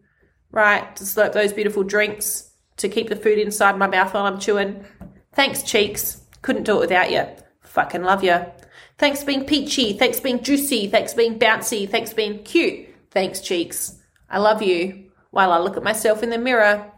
right? 0.50 0.96
To 0.96 1.04
slurp 1.04 1.34
those 1.34 1.52
beautiful 1.52 1.84
drinks, 1.84 2.50
to 2.78 2.88
keep 2.88 3.10
the 3.10 3.18
food 3.18 3.40
inside 3.40 3.78
my 3.78 3.88
mouth 3.88 4.14
while 4.14 4.26
I'm 4.26 4.40
chewing. 4.40 4.86
Thanks, 5.34 5.64
cheeks. 5.64 6.22
Couldn't 6.44 6.64
do 6.64 6.78
it 6.78 6.80
without 6.80 7.12
you. 7.12 7.26
Fucking 7.60 8.04
love 8.04 8.24
you. 8.24 8.46
Thanks 8.98 9.20
for 9.20 9.26
being 9.26 9.44
peachy. 9.44 9.92
Thanks 9.92 10.16
for 10.20 10.24
being 10.24 10.42
juicy. 10.42 10.88
Thanks 10.88 11.12
for 11.12 11.18
being 11.18 11.38
bouncy. 11.38 11.90
Thanks 11.90 12.12
for 12.12 12.16
being 12.16 12.42
cute. 12.44 12.88
Thanks, 13.12 13.42
cheeks. 13.42 14.02
I 14.30 14.40
love 14.40 14.62
you. 14.62 15.12
While 15.32 15.52
I 15.52 15.58
look 15.58 15.76
at 15.76 15.84
myself 15.84 16.24
in 16.24 16.30
the 16.30 16.38
mirror, 16.38 16.90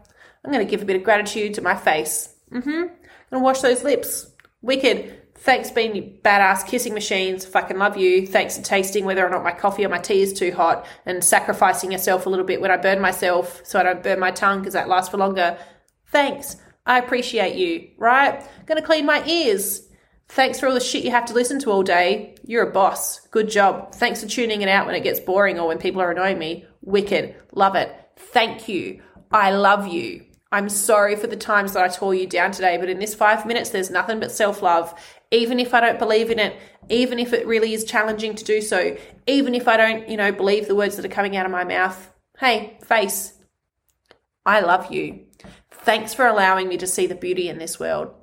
I'm 0.44 0.52
going 0.52 0.64
to 0.64 0.70
give 0.70 0.82
a 0.82 0.86
bit 0.86 0.94
of 0.94 1.02
gratitude 1.02 1.54
to 1.54 1.62
my 1.62 1.74
face. 1.74 2.32
Mm-hmm. 2.52 2.70
I'm 2.70 2.86
going 2.86 2.92
to 3.32 3.38
wash 3.40 3.60
those 3.60 3.82
lips. 3.82 4.30
Wicked. 4.62 5.17
Thanks 5.40 5.70
being 5.70 6.18
badass 6.24 6.66
kissing 6.66 6.94
machines. 6.94 7.46
Fucking 7.46 7.78
love 7.78 7.96
you. 7.96 8.26
Thanks 8.26 8.58
for 8.58 8.64
tasting 8.64 9.04
whether 9.04 9.24
or 9.24 9.30
not 9.30 9.44
my 9.44 9.52
coffee 9.52 9.84
or 9.84 9.88
my 9.88 9.98
tea 9.98 10.20
is 10.20 10.32
too 10.32 10.52
hot 10.52 10.84
and 11.06 11.22
sacrificing 11.22 11.92
yourself 11.92 12.26
a 12.26 12.28
little 12.28 12.44
bit 12.44 12.60
when 12.60 12.70
I 12.70 12.76
burn 12.76 13.00
myself 13.00 13.60
so 13.64 13.78
I 13.78 13.84
don't 13.84 14.02
burn 14.02 14.18
my 14.18 14.32
tongue 14.32 14.58
because 14.58 14.74
that 14.74 14.88
lasts 14.88 15.10
for 15.10 15.16
longer. 15.16 15.56
Thanks. 16.10 16.56
I 16.86 16.98
appreciate 16.98 17.54
you, 17.56 17.88
right? 17.98 18.42
Gonna 18.66 18.82
clean 18.82 19.06
my 19.06 19.24
ears. 19.26 19.88
Thanks 20.30 20.58
for 20.58 20.66
all 20.66 20.74
the 20.74 20.80
shit 20.80 21.04
you 21.04 21.10
have 21.10 21.26
to 21.26 21.34
listen 21.34 21.58
to 21.60 21.70
all 21.70 21.82
day. 21.82 22.34
You're 22.44 22.68
a 22.68 22.72
boss. 22.72 23.20
Good 23.28 23.48
job. 23.48 23.94
Thanks 23.94 24.22
for 24.22 24.28
tuning 24.28 24.62
it 24.62 24.68
out 24.68 24.86
when 24.86 24.94
it 24.94 25.02
gets 25.02 25.20
boring 25.20 25.58
or 25.58 25.68
when 25.68 25.78
people 25.78 26.02
are 26.02 26.10
annoying 26.10 26.38
me. 26.38 26.66
Wicked. 26.82 27.34
Love 27.52 27.76
it. 27.76 27.94
Thank 28.16 28.68
you. 28.68 29.02
I 29.30 29.52
love 29.52 29.86
you. 29.86 30.24
I'm 30.50 30.68
sorry 30.68 31.14
for 31.16 31.26
the 31.26 31.36
times 31.36 31.74
that 31.74 31.84
I 31.84 31.88
tore 31.88 32.14
you 32.14 32.26
down 32.26 32.52
today, 32.52 32.78
but 32.78 32.88
in 32.88 32.98
this 32.98 33.14
five 33.14 33.44
minutes, 33.44 33.70
there's 33.70 33.90
nothing 33.90 34.18
but 34.18 34.32
self 34.32 34.62
love. 34.62 34.94
Even 35.30 35.60
if 35.60 35.74
I 35.74 35.80
don't 35.80 35.98
believe 35.98 36.30
in 36.30 36.38
it, 36.38 36.56
even 36.88 37.18
if 37.18 37.34
it 37.34 37.46
really 37.46 37.74
is 37.74 37.84
challenging 37.84 38.34
to 38.34 38.44
do 38.44 38.62
so, 38.62 38.96
even 39.26 39.54
if 39.54 39.68
I 39.68 39.76
don't, 39.76 40.08
you 40.08 40.16
know, 40.16 40.32
believe 40.32 40.66
the 40.66 40.74
words 40.74 40.96
that 40.96 41.04
are 41.04 41.10
coming 41.10 41.36
out 41.36 41.44
of 41.44 41.52
my 41.52 41.64
mouth. 41.64 42.12
Hey, 42.38 42.78
face, 42.82 43.34
I 44.46 44.60
love 44.60 44.90
you. 44.90 45.26
Thanks 45.70 46.14
for 46.14 46.26
allowing 46.26 46.68
me 46.68 46.78
to 46.78 46.86
see 46.86 47.06
the 47.06 47.14
beauty 47.14 47.48
in 47.48 47.58
this 47.58 47.78
world. 47.78 48.14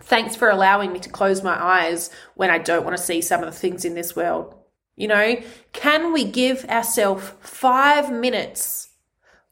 Thanks 0.00 0.34
for 0.34 0.48
allowing 0.48 0.92
me 0.92 1.00
to 1.00 1.10
close 1.10 1.42
my 1.42 1.62
eyes 1.62 2.10
when 2.34 2.50
I 2.50 2.58
don't 2.58 2.84
want 2.84 2.96
to 2.96 3.02
see 3.02 3.20
some 3.20 3.40
of 3.42 3.46
the 3.46 3.58
things 3.58 3.84
in 3.84 3.94
this 3.94 4.16
world. 4.16 4.54
You 4.96 5.08
know, 5.08 5.36
can 5.72 6.12
we 6.12 6.24
give 6.24 6.64
ourselves 6.66 7.32
five 7.40 8.10
minutes 8.10 8.90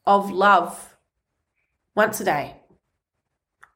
of 0.06 0.30
love 0.30 0.89
once 2.00 2.18
a 2.18 2.24
day? 2.24 2.56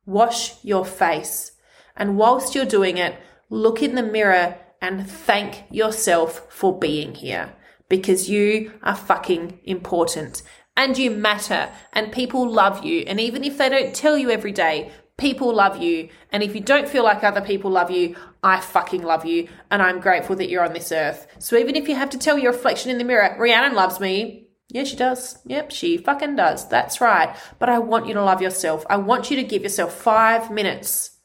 Wash 0.07 0.65
your 0.65 0.87
face. 0.87 1.53
And 1.95 2.17
whilst 2.17 2.55
you're 2.55 2.65
doing 2.79 2.97
it, 2.97 3.15
look 3.51 3.83
in 3.83 3.97
the 3.97 4.03
mirror 4.03 4.57
and 4.81 5.07
thank 5.07 5.65
yourself 5.71 6.47
for 6.49 6.79
being 6.79 7.15
here 7.15 7.53
because 7.91 8.31
you 8.31 8.73
are 8.83 8.97
fucking 8.97 9.61
important 9.65 10.43
and 10.75 10.97
you 10.97 11.11
matter 11.11 11.69
and 11.93 12.13
people 12.13 12.49
love 12.49 12.83
you. 12.83 13.05
And 13.07 13.21
even 13.21 13.45
if 13.45 13.59
they 13.59 13.69
don't 13.69 13.95
tell 13.95 14.17
you 14.17 14.31
every 14.31 14.53
day, 14.53 14.91
people 15.19 15.55
love 15.55 15.77
you. 15.83 16.09
And 16.33 16.43
if 16.43 16.55
you 16.55 16.63
don't 16.63 16.89
feel 16.89 17.05
like 17.05 17.23
other 17.23 17.43
people 17.43 17.71
love 17.71 17.91
you, 17.91 18.17
I 18.43 18.63
fucking 18.63 19.03
love 19.03 19.27
you. 19.27 19.49
And 19.71 19.83
I'm 19.83 20.01
grateful 20.01 20.37
that 20.37 20.49
you're 20.49 20.65
on 20.65 20.73
this 20.73 20.93
earth. 20.93 21.27
So 21.41 21.59
even 21.59 21.77
if 21.77 21.91
you 21.91 21.95
have 21.95 22.09
to 22.11 22.19
tell 22.19 22.39
your 22.39 22.53
reflection 22.53 22.91
in 22.91 22.97
the 22.97 23.05
mirror, 23.05 23.37
Rhiannon 23.39 23.75
loves 23.75 24.01
me. 24.01 24.44
Yeah, 24.75 24.83
she 24.83 24.97
does. 24.97 25.39
Yep, 25.47 25.71
she 25.71 25.97
fucking 25.99 26.35
does. 26.35 26.69
That's 26.69 27.01
right. 27.01 27.37
But 27.61 27.69
I 27.69 27.79
want 27.79 28.09
you 28.09 28.15
to 28.15 28.25
love 28.25 28.43
yourself. 28.43 28.85
I 28.91 28.97
want 28.97 29.31
you 29.31 29.37
to 29.37 29.45
give 29.45 29.63
yourself 29.63 29.95
five 29.95 30.51
minutes 30.51 31.17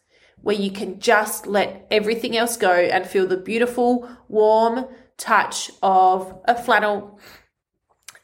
where 0.42 0.56
you 0.56 0.70
can 0.70 1.00
just 1.00 1.48
let 1.48 1.88
everything 1.90 2.38
else 2.38 2.58
go 2.58 2.72
and 2.72 3.08
feel 3.08 3.26
the 3.26 3.38
beautiful, 3.38 4.08
warm 4.28 4.86
touch 5.18 5.72
of 5.82 6.40
a 6.46 6.62
flannel 6.62 7.20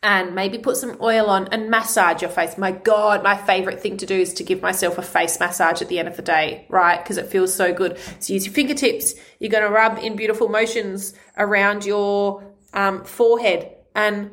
and 0.04 0.36
maybe 0.36 0.60
put 0.60 0.78
some 0.78 0.96
oil 1.02 1.26
on 1.26 1.48
and 1.48 1.72
massage 1.72 2.22
your 2.22 2.30
face. 2.30 2.56
My 2.56 2.70
God, 2.70 3.24
my 3.24 3.36
favorite 3.36 3.82
thing 3.82 3.98
to 3.98 4.06
do 4.06 4.14
is 4.14 4.36
to 4.36 4.44
give 4.44 4.62
myself 4.62 5.00
a 5.00 5.02
face 5.02 5.40
massage 5.40 5.82
at 5.82 5.90
the 5.90 5.98
end 5.98 6.08
of 6.08 6.18
the 6.18 6.22
day, 6.22 6.68
right? 6.70 7.04
Because 7.04 7.18
it 7.18 7.26
feels 7.26 7.52
so 7.52 7.74
good. 7.74 7.98
So 8.20 8.34
use 8.34 8.46
your 8.46 8.54
fingertips. 8.54 9.16
You're 9.40 9.50
going 9.50 9.64
to 9.64 9.72
rub 9.72 9.98
in 9.98 10.16
beautiful 10.16 10.50
motions 10.50 11.16
around 11.36 11.84
your 11.84 12.44
um, 12.76 13.04
forehead 13.06 13.72
and 13.96 14.30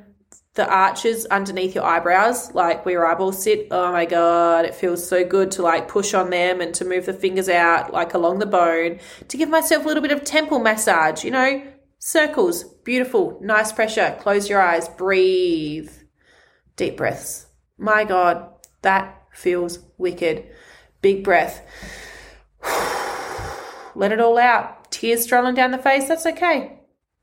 the 0.54 0.68
arches 0.68 1.24
underneath 1.26 1.74
your 1.74 1.84
eyebrows, 1.84 2.54
like 2.54 2.84
where 2.84 2.92
your 2.92 3.06
eyeballs 3.06 3.42
sit. 3.42 3.68
Oh 3.70 3.90
my 3.90 4.04
God, 4.04 4.66
it 4.66 4.74
feels 4.74 5.06
so 5.06 5.24
good 5.24 5.50
to 5.52 5.62
like 5.62 5.88
push 5.88 6.12
on 6.12 6.30
them 6.30 6.60
and 6.60 6.74
to 6.74 6.84
move 6.84 7.06
the 7.06 7.14
fingers 7.14 7.48
out 7.48 7.92
like 7.92 8.12
along 8.12 8.38
the 8.38 8.46
bone 8.46 8.98
to 9.28 9.36
give 9.36 9.48
myself 9.48 9.84
a 9.84 9.88
little 9.88 10.02
bit 10.02 10.12
of 10.12 10.24
temple 10.24 10.58
massage, 10.58 11.24
you 11.24 11.30
know, 11.30 11.62
circles, 11.98 12.64
beautiful, 12.84 13.38
nice 13.40 13.72
pressure. 13.72 14.16
Close 14.20 14.50
your 14.50 14.60
eyes, 14.60 14.88
breathe, 14.90 15.90
deep 16.76 16.98
breaths. 16.98 17.46
My 17.78 18.04
God, 18.04 18.50
that 18.82 19.22
feels 19.32 19.78
wicked. 19.96 20.50
Big 21.00 21.24
breath. 21.24 21.64
Let 23.94 24.12
it 24.12 24.20
all 24.20 24.38
out. 24.38 24.90
Tears 24.90 25.22
strolling 25.22 25.54
down 25.54 25.70
the 25.70 25.78
face, 25.78 26.08
that's 26.08 26.26
okay. 26.26 26.78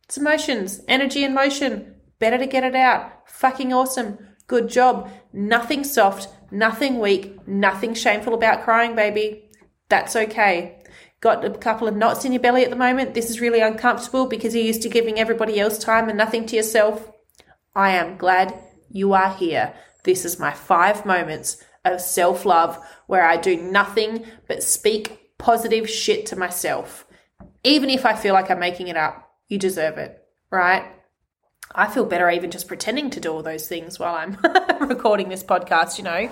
It's 0.06 0.18
emotions, 0.18 0.82
energy 0.88 1.24
and 1.24 1.36
motion. 1.36 1.96
Better 2.20 2.38
to 2.38 2.46
get 2.46 2.64
it 2.64 2.76
out. 2.76 3.30
Fucking 3.30 3.74
awesome. 3.74 4.18
Good 4.48 4.68
job. 4.68 5.10
Nothing 5.32 5.84
soft, 5.84 6.28
nothing 6.52 7.00
weak, 7.00 7.48
nothing 7.48 7.94
shameful 7.94 8.34
about 8.34 8.64
crying, 8.64 8.96
baby. 8.96 9.50
That's 9.90 10.16
okay. 10.16 10.84
Got 11.22 11.44
a 11.44 11.50
couple 11.52 11.88
of 11.88 11.96
knots 11.96 12.26
in 12.26 12.32
your 12.32 12.42
belly 12.42 12.64
at 12.64 12.70
the 12.70 12.76
moment. 12.76 13.14
This 13.14 13.30
is 13.30 13.42
really 13.42 13.60
uncomfortable 13.60 14.26
because 14.26 14.56
you're 14.56 14.64
used 14.64 14.82
to 14.84 14.90
giving 14.90 15.20
everybody 15.20 15.60
else 15.60 15.78
time 15.78 16.10
and 16.10 16.18
nothing 16.18 16.46
to 16.48 16.56
yourself. 16.56 17.12
I 17.76 17.92
am 17.92 18.18
glad 18.18 18.54
you 18.90 19.14
are 19.14 19.34
here. 19.34 19.74
This 20.04 20.26
is 20.26 20.40
my 20.40 20.52
five 20.52 21.06
moments 21.06 21.64
of 21.86 22.02
self 22.02 22.46
love 22.46 22.80
where 23.08 23.26
I 23.26 23.38
do 23.38 23.58
nothing 23.62 24.26
but 24.48 24.64
speak 24.64 25.38
positive 25.38 25.90
shit 25.90 26.26
to 26.28 26.36
myself. 26.36 27.06
Even 27.64 27.90
if 27.90 28.06
I 28.06 28.16
feel 28.16 28.34
like 28.34 28.50
I'm 28.50 28.60
making 28.60 28.88
it 28.88 28.98
up, 28.98 29.30
you 29.48 29.58
deserve 29.58 29.98
it, 29.98 30.18
right? 30.50 30.86
I 31.76 31.88
feel 31.88 32.06
better 32.06 32.30
even 32.30 32.52
just 32.52 32.68
pretending 32.68 33.10
to 33.12 33.20
do 33.20 33.32
all 33.32 33.44
those 33.44 33.68
things 33.68 34.00
while 34.00 34.16
I'm 34.16 34.38
recording 34.88 35.30
this 35.30 35.44
podcast, 35.44 35.98
you 35.98 36.04
know. 36.04 36.30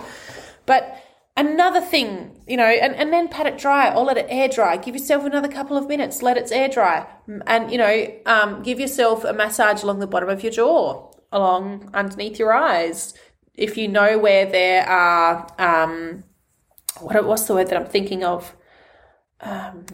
But 0.65 1.01
another 1.35 1.79
thing, 1.79 2.41
you 2.47 2.57
know, 2.57 2.65
and, 2.65 2.95
and 2.95 3.13
then 3.13 3.27
pat 3.29 3.45
it 3.45 3.57
dry 3.57 3.93
or 3.93 4.03
let 4.03 4.17
it 4.17 4.25
air 4.29 4.47
dry. 4.47 4.77
Give 4.77 4.95
yourself 4.95 5.23
another 5.23 5.47
couple 5.47 5.77
of 5.77 5.87
minutes, 5.87 6.21
let 6.21 6.37
it 6.37 6.51
air 6.51 6.67
dry. 6.67 7.07
And, 7.45 7.71
you 7.71 7.77
know, 7.77 8.11
um, 8.25 8.63
give 8.63 8.79
yourself 8.79 9.23
a 9.23 9.33
massage 9.33 9.83
along 9.83 9.99
the 9.99 10.07
bottom 10.07 10.29
of 10.29 10.43
your 10.43 10.51
jaw, 10.51 11.11
along 11.31 11.91
underneath 11.93 12.39
your 12.39 12.53
eyes. 12.53 13.13
If 13.53 13.77
you 13.77 13.87
know 13.87 14.17
where 14.17 14.45
there 14.45 14.87
are, 14.87 15.47
um, 15.59 16.23
what, 16.99 17.23
what's 17.25 17.43
the 17.43 17.53
word 17.53 17.67
that 17.67 17.77
I'm 17.77 17.87
thinking 17.87 18.23
of? 18.23 18.55
Um, 19.39 19.85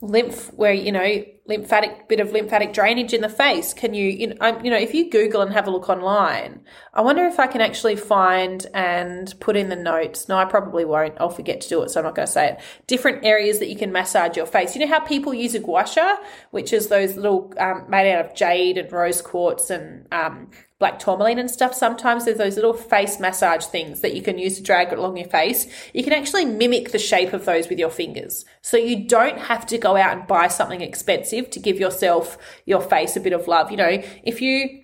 lymph, 0.00 0.52
where, 0.54 0.72
you 0.72 0.92
know, 0.92 1.24
lymphatic 1.46 2.08
bit 2.08 2.20
of 2.20 2.30
lymphatic 2.32 2.72
drainage 2.72 3.12
in 3.12 3.20
the 3.20 3.28
face. 3.28 3.74
Can 3.74 3.94
you 3.94 4.08
you 4.08 4.34
know, 4.34 4.60
you 4.62 4.70
know 4.70 4.76
if 4.76 4.94
you 4.94 5.10
google 5.10 5.42
and 5.42 5.52
have 5.52 5.66
a 5.66 5.70
look 5.70 5.88
online 5.88 6.60
i 6.94 7.00
wonder 7.00 7.24
if 7.24 7.40
i 7.40 7.48
can 7.48 7.60
actually 7.60 7.96
find 7.96 8.66
and 8.74 9.34
put 9.40 9.56
in 9.56 9.68
the 9.68 9.76
notes. 9.76 10.28
No 10.28 10.36
i 10.36 10.44
probably 10.44 10.84
won't. 10.84 11.14
I'll 11.18 11.30
forget 11.30 11.60
to 11.62 11.68
do 11.68 11.82
it 11.82 11.90
so 11.90 12.00
i'm 12.00 12.04
not 12.04 12.14
going 12.14 12.26
to 12.26 12.32
say 12.32 12.50
it. 12.50 12.60
Different 12.86 13.24
areas 13.24 13.58
that 13.58 13.68
you 13.68 13.76
can 13.76 13.90
massage 13.90 14.36
your 14.36 14.46
face. 14.46 14.76
You 14.76 14.82
know 14.82 14.92
how 14.92 15.00
people 15.00 15.34
use 15.34 15.54
a 15.54 15.58
gua 15.58 15.86
sha 15.86 16.16
which 16.52 16.72
is 16.72 16.88
those 16.88 17.16
little 17.16 17.52
um, 17.58 17.86
made 17.88 18.12
out 18.12 18.24
of 18.24 18.34
jade 18.36 18.78
and 18.78 18.92
rose 18.92 19.20
quartz 19.20 19.68
and 19.70 20.06
um, 20.12 20.50
black 20.82 20.98
tourmaline 20.98 21.38
and 21.38 21.48
stuff, 21.48 21.72
sometimes 21.72 22.24
there's 22.24 22.38
those 22.38 22.56
little 22.56 22.74
face 22.74 23.20
massage 23.20 23.64
things 23.66 24.00
that 24.00 24.16
you 24.16 24.20
can 24.20 24.36
use 24.36 24.56
to 24.56 24.62
drag 24.64 24.92
along 24.92 25.16
your 25.16 25.28
face. 25.28 25.68
You 25.94 26.02
can 26.02 26.12
actually 26.12 26.44
mimic 26.44 26.90
the 26.90 26.98
shape 26.98 27.32
of 27.32 27.44
those 27.44 27.68
with 27.68 27.78
your 27.78 27.88
fingers. 27.88 28.44
So 28.62 28.76
you 28.76 29.06
don't 29.06 29.38
have 29.38 29.64
to 29.66 29.78
go 29.78 29.94
out 29.94 30.18
and 30.18 30.26
buy 30.26 30.48
something 30.48 30.80
expensive 30.80 31.50
to 31.50 31.60
give 31.60 31.78
yourself, 31.78 32.36
your 32.66 32.80
face 32.80 33.14
a 33.14 33.20
bit 33.20 33.32
of 33.32 33.46
love. 33.46 33.70
You 33.70 33.76
know, 33.76 34.02
if 34.24 34.42
you 34.42 34.82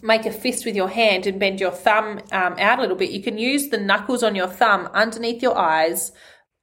make 0.00 0.26
a 0.26 0.32
fist 0.32 0.64
with 0.64 0.76
your 0.76 0.88
hand 0.88 1.26
and 1.26 1.40
bend 1.40 1.58
your 1.58 1.72
thumb 1.72 2.20
um, 2.30 2.54
out 2.60 2.78
a 2.78 2.82
little 2.82 2.96
bit, 2.96 3.10
you 3.10 3.20
can 3.20 3.36
use 3.36 3.70
the 3.70 3.78
knuckles 3.78 4.22
on 4.22 4.36
your 4.36 4.46
thumb 4.46 4.88
underneath 4.94 5.42
your 5.42 5.58
eyes, 5.58 6.12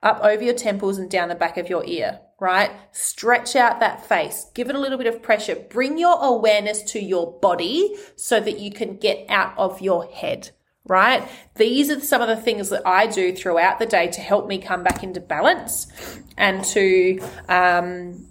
up 0.01 0.21
over 0.23 0.41
your 0.41 0.53
temples 0.53 0.97
and 0.97 1.11
down 1.11 1.27
the 1.27 1.35
back 1.35 1.57
of 1.57 1.67
your 1.67 1.83
ear 1.83 2.21
right? 2.39 2.71
Stretch 2.91 3.55
out 3.55 3.79
that 3.79 4.05
face, 4.05 4.45
give 4.53 4.69
it 4.69 4.75
a 4.75 4.79
little 4.79 4.97
bit 4.97 5.07
of 5.07 5.23
pressure, 5.23 5.55
bring 5.55 5.97
your 5.97 6.17
awareness 6.21 6.83
to 6.83 6.99
your 6.99 7.39
body 7.39 7.95
so 8.15 8.39
that 8.39 8.59
you 8.59 8.71
can 8.71 8.97
get 8.97 9.25
out 9.29 9.57
of 9.57 9.81
your 9.81 10.05
head, 10.05 10.51
right? 10.85 11.27
These 11.55 11.89
are 11.89 11.99
some 11.99 12.21
of 12.21 12.27
the 12.27 12.37
things 12.37 12.69
that 12.69 12.85
I 12.85 13.07
do 13.07 13.33
throughout 13.35 13.79
the 13.79 13.85
day 13.85 14.07
to 14.07 14.21
help 14.21 14.47
me 14.47 14.59
come 14.59 14.83
back 14.83 15.03
into 15.03 15.19
balance 15.19 15.87
and 16.37 16.63
to, 16.65 17.19
um, 17.49 18.27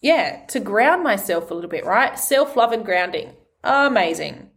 yeah, 0.00 0.44
to 0.48 0.58
ground 0.58 1.04
myself 1.04 1.50
a 1.50 1.54
little 1.54 1.70
bit, 1.70 1.86
right? 1.86 2.18
Self 2.18 2.56
love 2.56 2.72
and 2.72 2.84
grounding. 2.84 3.34
Amazing. 3.62 4.50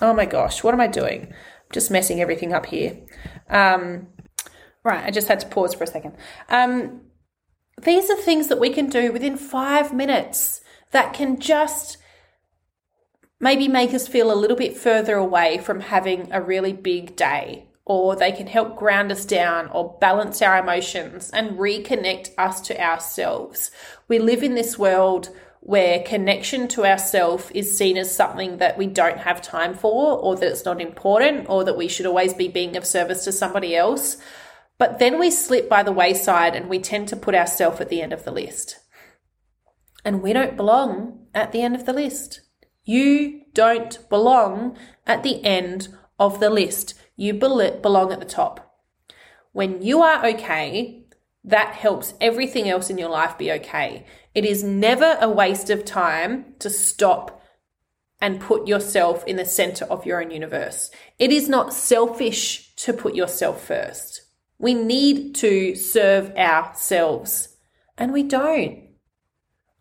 Oh 0.00 0.14
my 0.14 0.24
gosh, 0.24 0.62
what 0.62 0.74
am 0.74 0.80
I 0.80 0.86
doing? 0.86 1.26
I'm 1.26 1.72
just 1.72 1.90
messing 1.90 2.20
everything 2.20 2.52
up 2.52 2.66
here. 2.66 2.96
Um, 3.48 4.08
Right, 4.84 5.04
I 5.04 5.10
just 5.10 5.28
had 5.28 5.40
to 5.40 5.46
pause 5.46 5.74
for 5.74 5.84
a 5.84 5.86
second. 5.86 6.14
Um, 6.50 7.00
these 7.82 8.10
are 8.10 8.16
things 8.16 8.48
that 8.48 8.60
we 8.60 8.70
can 8.70 8.88
do 8.88 9.12
within 9.12 9.36
five 9.36 9.94
minutes 9.94 10.60
that 10.90 11.14
can 11.14 11.40
just 11.40 11.96
maybe 13.40 13.66
make 13.66 13.94
us 13.94 14.06
feel 14.06 14.30
a 14.30 14.36
little 14.36 14.56
bit 14.56 14.76
further 14.76 15.16
away 15.16 15.58
from 15.58 15.80
having 15.80 16.30
a 16.32 16.40
really 16.40 16.72
big 16.72 17.16
day, 17.16 17.66
or 17.86 18.14
they 18.14 18.30
can 18.30 18.46
help 18.46 18.76
ground 18.76 19.10
us 19.10 19.24
down 19.24 19.68
or 19.68 19.96
balance 20.00 20.40
our 20.42 20.58
emotions 20.58 21.30
and 21.30 21.58
reconnect 21.58 22.30
us 22.36 22.60
to 22.60 22.80
ourselves. 22.80 23.70
We 24.06 24.18
live 24.18 24.42
in 24.42 24.54
this 24.54 24.78
world 24.78 25.30
where 25.60 26.02
connection 26.04 26.68
to 26.68 26.84
ourself 26.84 27.50
is 27.54 27.76
seen 27.76 27.96
as 27.96 28.14
something 28.14 28.58
that 28.58 28.76
we 28.76 28.86
don't 28.86 29.18
have 29.18 29.40
time 29.40 29.74
for, 29.74 30.18
or 30.18 30.36
that 30.36 30.50
it's 30.50 30.66
not 30.66 30.80
important, 30.80 31.46
or 31.48 31.64
that 31.64 31.76
we 31.76 31.88
should 31.88 32.04
always 32.04 32.34
be 32.34 32.48
being 32.48 32.76
of 32.76 32.86
service 32.86 33.24
to 33.24 33.32
somebody 33.32 33.74
else. 33.74 34.18
But 34.78 34.98
then 34.98 35.18
we 35.18 35.30
slip 35.30 35.68
by 35.68 35.82
the 35.82 35.92
wayside 35.92 36.54
and 36.56 36.68
we 36.68 36.78
tend 36.78 37.08
to 37.08 37.16
put 37.16 37.34
ourselves 37.34 37.80
at 37.80 37.88
the 37.88 38.02
end 38.02 38.12
of 38.12 38.24
the 38.24 38.32
list. 38.32 38.78
And 40.04 40.22
we 40.22 40.32
don't 40.32 40.56
belong 40.56 41.26
at 41.34 41.52
the 41.52 41.62
end 41.62 41.74
of 41.74 41.86
the 41.86 41.92
list. 41.92 42.40
You 42.84 43.42
don't 43.54 44.06
belong 44.10 44.76
at 45.06 45.22
the 45.22 45.42
end 45.44 45.88
of 46.18 46.40
the 46.40 46.50
list. 46.50 46.94
You 47.16 47.32
belong 47.34 48.12
at 48.12 48.20
the 48.20 48.26
top. 48.26 48.80
When 49.52 49.80
you 49.80 50.02
are 50.02 50.26
okay, 50.26 51.06
that 51.44 51.74
helps 51.74 52.14
everything 52.20 52.68
else 52.68 52.90
in 52.90 52.98
your 52.98 53.10
life 53.10 53.38
be 53.38 53.52
okay. 53.52 54.04
It 54.34 54.44
is 54.44 54.64
never 54.64 55.16
a 55.20 55.28
waste 55.28 55.70
of 55.70 55.84
time 55.84 56.54
to 56.58 56.68
stop 56.68 57.40
and 58.20 58.40
put 58.40 58.66
yourself 58.66 59.24
in 59.26 59.36
the 59.36 59.44
center 59.44 59.84
of 59.84 60.06
your 60.06 60.22
own 60.22 60.30
universe. 60.30 60.90
It 61.18 61.30
is 61.30 61.48
not 61.48 61.72
selfish 61.72 62.74
to 62.76 62.92
put 62.92 63.14
yourself 63.14 63.62
first. 63.62 64.23
We 64.58 64.74
need 64.74 65.34
to 65.36 65.74
serve 65.74 66.30
ourselves, 66.36 67.56
and 67.98 68.12
we 68.12 68.22
don't. 68.22 68.88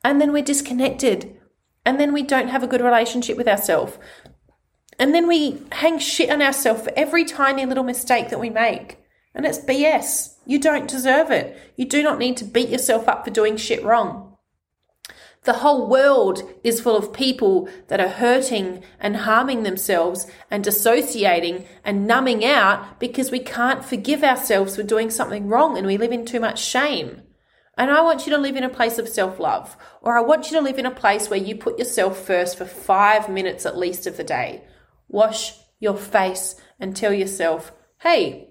And 0.04 0.20
then 0.20 0.34
we're 0.34 0.44
disconnected, 0.44 1.40
and 1.86 2.00
then 2.00 2.14
we 2.14 2.24
don't 2.24 2.50
have 2.50 2.64
a 2.64 2.68
good 2.68 2.82
relationship 2.82 3.38
with 3.38 3.48
ourselves. 3.48 3.98
And 5.00 5.14
then 5.14 5.28
we 5.28 5.62
hang 5.72 6.00
shit 6.00 6.30
on 6.30 6.42
ourselves 6.42 6.84
for 6.84 6.94
every 6.96 7.26
tiny 7.26 7.66
little 7.66 7.84
mistake 7.84 8.30
that 8.30 8.40
we 8.40 8.50
make. 8.50 9.00
And 9.34 9.46
it's 9.46 9.60
BS. 9.60 10.36
You 10.46 10.60
don't 10.60 10.88
deserve 10.88 11.32
it. 11.32 11.58
You 11.76 11.86
do 11.86 12.04
not 12.04 12.20
need 12.20 12.38
to 12.38 12.46
beat 12.46 12.70
yourself 12.70 13.08
up 13.08 13.24
for 13.24 13.32
doing 13.32 13.58
shit 13.58 13.84
wrong. 13.84 14.33
The 15.44 15.54
whole 15.54 15.90
world 15.90 16.42
is 16.64 16.80
full 16.80 16.96
of 16.96 17.12
people 17.12 17.68
that 17.90 18.00
are 18.00 18.08
hurting 18.08 18.82
and 18.98 19.18
harming 19.18 19.64
themselves 19.64 20.26
and 20.50 20.64
dissociating 20.64 21.66
and 21.84 22.08
numbing 22.08 22.46
out 22.46 23.00
because 23.00 23.30
we 23.30 23.40
can't 23.40 23.84
forgive 23.84 24.24
ourselves 24.24 24.78
for 24.78 24.84
doing 24.84 25.10
something 25.10 25.48
wrong 25.48 25.78
and 25.78 25.86
we 25.86 25.98
live 25.98 26.14
in 26.14 26.26
too 26.26 26.40
much 26.40 26.64
shame. 26.64 27.24
And 27.78 27.92
I 27.92 28.02
want 28.02 28.26
you 28.26 28.32
to 28.32 28.38
live 28.38 28.56
in 28.56 28.64
a 28.64 28.70
place 28.70 29.00
of 29.00 29.10
self 29.10 29.40
love, 29.40 29.76
or 30.02 30.18
I 30.18 30.22
want 30.22 30.50
you 30.50 30.58
to 30.58 30.64
live 30.64 30.78
in 30.78 30.86
a 30.86 30.92
place 30.92 31.30
where 31.30 31.40
you 31.40 31.56
put 31.56 31.80
yourself 31.80 32.20
first 32.20 32.58
for 32.58 32.66
five 32.66 33.28
minutes 33.28 33.66
at 33.66 33.78
least 33.78 34.06
of 34.06 34.16
the 34.16 34.24
day. 34.24 34.64
Wash 35.08 35.56
your 35.80 35.98
face 35.98 36.56
and 36.80 36.96
tell 36.96 37.12
yourself, 37.12 37.74
hey, 38.02 38.50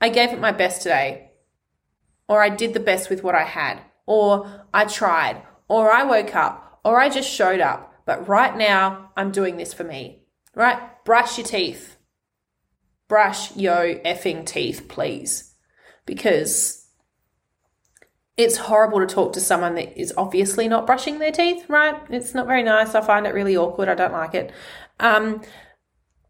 I 0.00 0.08
gave 0.08 0.32
it 0.32 0.40
my 0.40 0.52
best 0.52 0.82
today, 0.82 1.32
or 2.28 2.42
I 2.42 2.48
did 2.48 2.72
the 2.72 2.80
best 2.80 3.10
with 3.10 3.22
what 3.22 3.34
I 3.34 3.44
had, 3.44 3.80
or 4.06 4.64
I 4.72 4.86
tried, 4.86 5.42
or 5.68 5.92
I 5.92 6.04
woke 6.04 6.34
up, 6.34 6.80
or 6.84 7.00
I 7.00 7.08
just 7.08 7.30
showed 7.30 7.60
up. 7.60 7.92
But 8.04 8.28
right 8.28 8.56
now, 8.56 9.10
I'm 9.16 9.32
doing 9.32 9.56
this 9.56 9.74
for 9.74 9.84
me. 9.84 10.22
Right? 10.54 10.78
Brush 11.04 11.38
your 11.38 11.46
teeth. 11.46 11.96
Brush 13.08 13.54
your 13.56 13.94
effing 14.04 14.46
teeth, 14.46 14.86
please. 14.88 15.54
Because 16.06 16.86
it's 18.36 18.56
horrible 18.56 19.00
to 19.00 19.06
talk 19.06 19.32
to 19.32 19.40
someone 19.40 19.74
that 19.74 19.98
is 19.98 20.12
obviously 20.16 20.68
not 20.68 20.86
brushing 20.86 21.18
their 21.18 21.32
teeth, 21.32 21.64
right? 21.68 22.00
It's 22.10 22.34
not 22.34 22.46
very 22.46 22.62
nice. 22.62 22.94
I 22.94 23.00
find 23.00 23.26
it 23.26 23.34
really 23.34 23.56
awkward. 23.56 23.88
I 23.88 23.94
don't 23.94 24.12
like 24.12 24.34
it. 24.34 24.52
Um, 25.00 25.42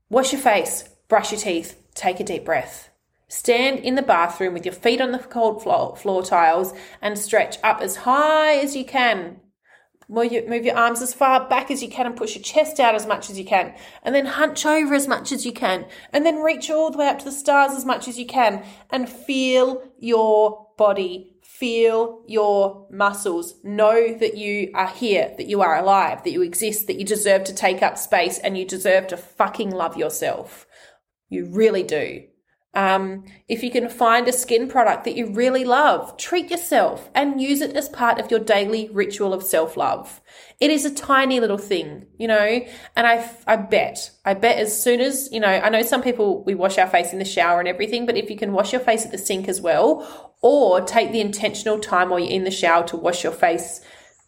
wash 0.09 0.33
your 0.33 0.41
face, 0.41 0.89
brush 1.09 1.33
your 1.33 1.41
teeth, 1.41 1.83
take 1.95 2.21
a 2.21 2.25
deep 2.25 2.45
breath. 2.45 2.91
Stand 3.29 3.81
in 3.81 3.97
the 3.97 4.03
bathroom 4.03 4.55
with 4.55 4.65
your 4.65 4.75
feet 4.75 5.01
on 5.01 5.11
the 5.11 5.19
cold 5.19 5.63
floor, 5.63 5.97
floor 5.97 6.23
tiles 6.23 6.73
and 7.03 7.19
stretch 7.19 7.59
up 7.65 7.81
as 7.81 7.97
high 7.97 8.57
as 8.57 8.77
you 8.77 8.85
can. 8.85 9.41
Move 10.09 10.31
your, 10.31 10.49
move 10.49 10.65
your 10.65 10.77
arms 10.77 11.03
as 11.03 11.13
far 11.13 11.49
back 11.49 11.69
as 11.69 11.83
you 11.83 11.89
can 11.89 12.07
and 12.07 12.17
push 12.17 12.37
your 12.37 12.43
chest 12.45 12.79
out 12.79 12.95
as 12.95 13.07
much 13.07 13.29
as 13.29 13.37
you 13.37 13.45
can. 13.45 13.75
And 14.05 14.15
then 14.15 14.27
hunch 14.27 14.65
over 14.65 14.95
as 14.95 15.09
much 15.09 15.33
as 15.33 15.45
you 15.45 15.53
can. 15.53 15.87
And 16.13 16.25
then 16.25 16.37
reach 16.37 16.71
all 16.71 16.93
the 16.93 16.99
way 16.99 17.09
up 17.09 17.19
to 17.19 17.25
the 17.25 17.33
stars 17.33 17.73
as 17.73 17.85
much 17.85 18.07
as 18.07 18.17
you 18.17 18.27
can. 18.27 18.65
And 18.91 19.09
feel 19.09 19.83
your 19.99 20.69
body. 20.79 21.33
Feel 21.43 22.23
your 22.29 22.87
muscles. 22.93 23.55
Know 23.65 24.17
that 24.17 24.37
you 24.37 24.71
are 24.75 24.87
here, 24.87 25.35
that 25.37 25.49
you 25.49 25.61
are 25.63 25.77
alive, 25.77 26.23
that 26.23 26.31
you 26.31 26.43
exist, 26.43 26.87
that 26.87 27.01
you 27.01 27.05
deserve 27.05 27.43
to 27.45 27.55
take 27.55 27.83
up 27.83 27.99
space, 27.99 28.39
and 28.39 28.57
you 28.57 28.65
deserve 28.65 29.09
to 29.09 29.17
fucking 29.17 29.71
love 29.71 29.97
yourself. 29.97 30.67
You 31.29 31.47
really 31.47 31.83
do. 31.83 32.27
Um, 32.77 33.25
if 33.49 33.63
you 33.63 33.71
can 33.71 33.89
find 33.89 34.29
a 34.29 34.33
skin 34.35 34.69
product 34.69 35.05
that 35.05 35.17
you 35.17 35.31
really 35.31 35.65
love, 35.65 36.19
treat 36.19 36.51
yourself 36.51 37.09
and 37.15 37.41
use 37.41 37.63
it 37.63 37.75
as 37.75 37.89
part 37.89 38.21
of 38.21 38.31
your 38.31 38.39
daily 38.39 38.91
ritual 38.93 39.33
of 39.33 39.43
self 39.43 39.79
love. 39.79 40.21
It 40.61 40.71
is 40.71 40.85
a 40.85 40.95
tiny 40.95 41.41
little 41.41 41.57
thing, 41.57 42.05
you 42.19 42.29
know, 42.29 42.61
and 42.95 43.07
I, 43.07 43.31
I 43.47 43.57
bet, 43.57 44.11
I 44.27 44.35
bet 44.35 44.59
as 44.59 44.79
soon 44.79 45.01
as, 45.01 45.31
you 45.33 45.41
know, 45.41 45.49
I 45.49 45.71
know 45.71 45.81
some 45.81 46.03
people, 46.03 46.45
we 46.45 46.55
wash 46.55 46.77
our 46.77 46.87
face 46.87 47.15
in 47.15 47.19
the 47.19 47.25
shower 47.25 47.61
and 47.61 47.69
everything, 47.69 48.05
but 48.05 48.19
if 48.19 48.29
you 48.29 48.37
can 48.37 48.53
wash 48.53 48.73
your 48.73 48.83
face 48.83 49.07
at 49.07 49.11
the 49.11 49.17
sink 49.19 49.49
as 49.49 49.59
well, 49.59 50.37
or 50.43 50.83
take 50.83 51.13
the 51.13 51.21
intentional 51.21 51.79
time 51.79 52.11
while 52.11 52.21
you're 52.21 52.31
in 52.31 52.45
the 52.45 52.51
shower 52.51 52.87
to 52.89 52.97
wash 52.99 53.25
your 53.25 53.33
face 53.33 53.81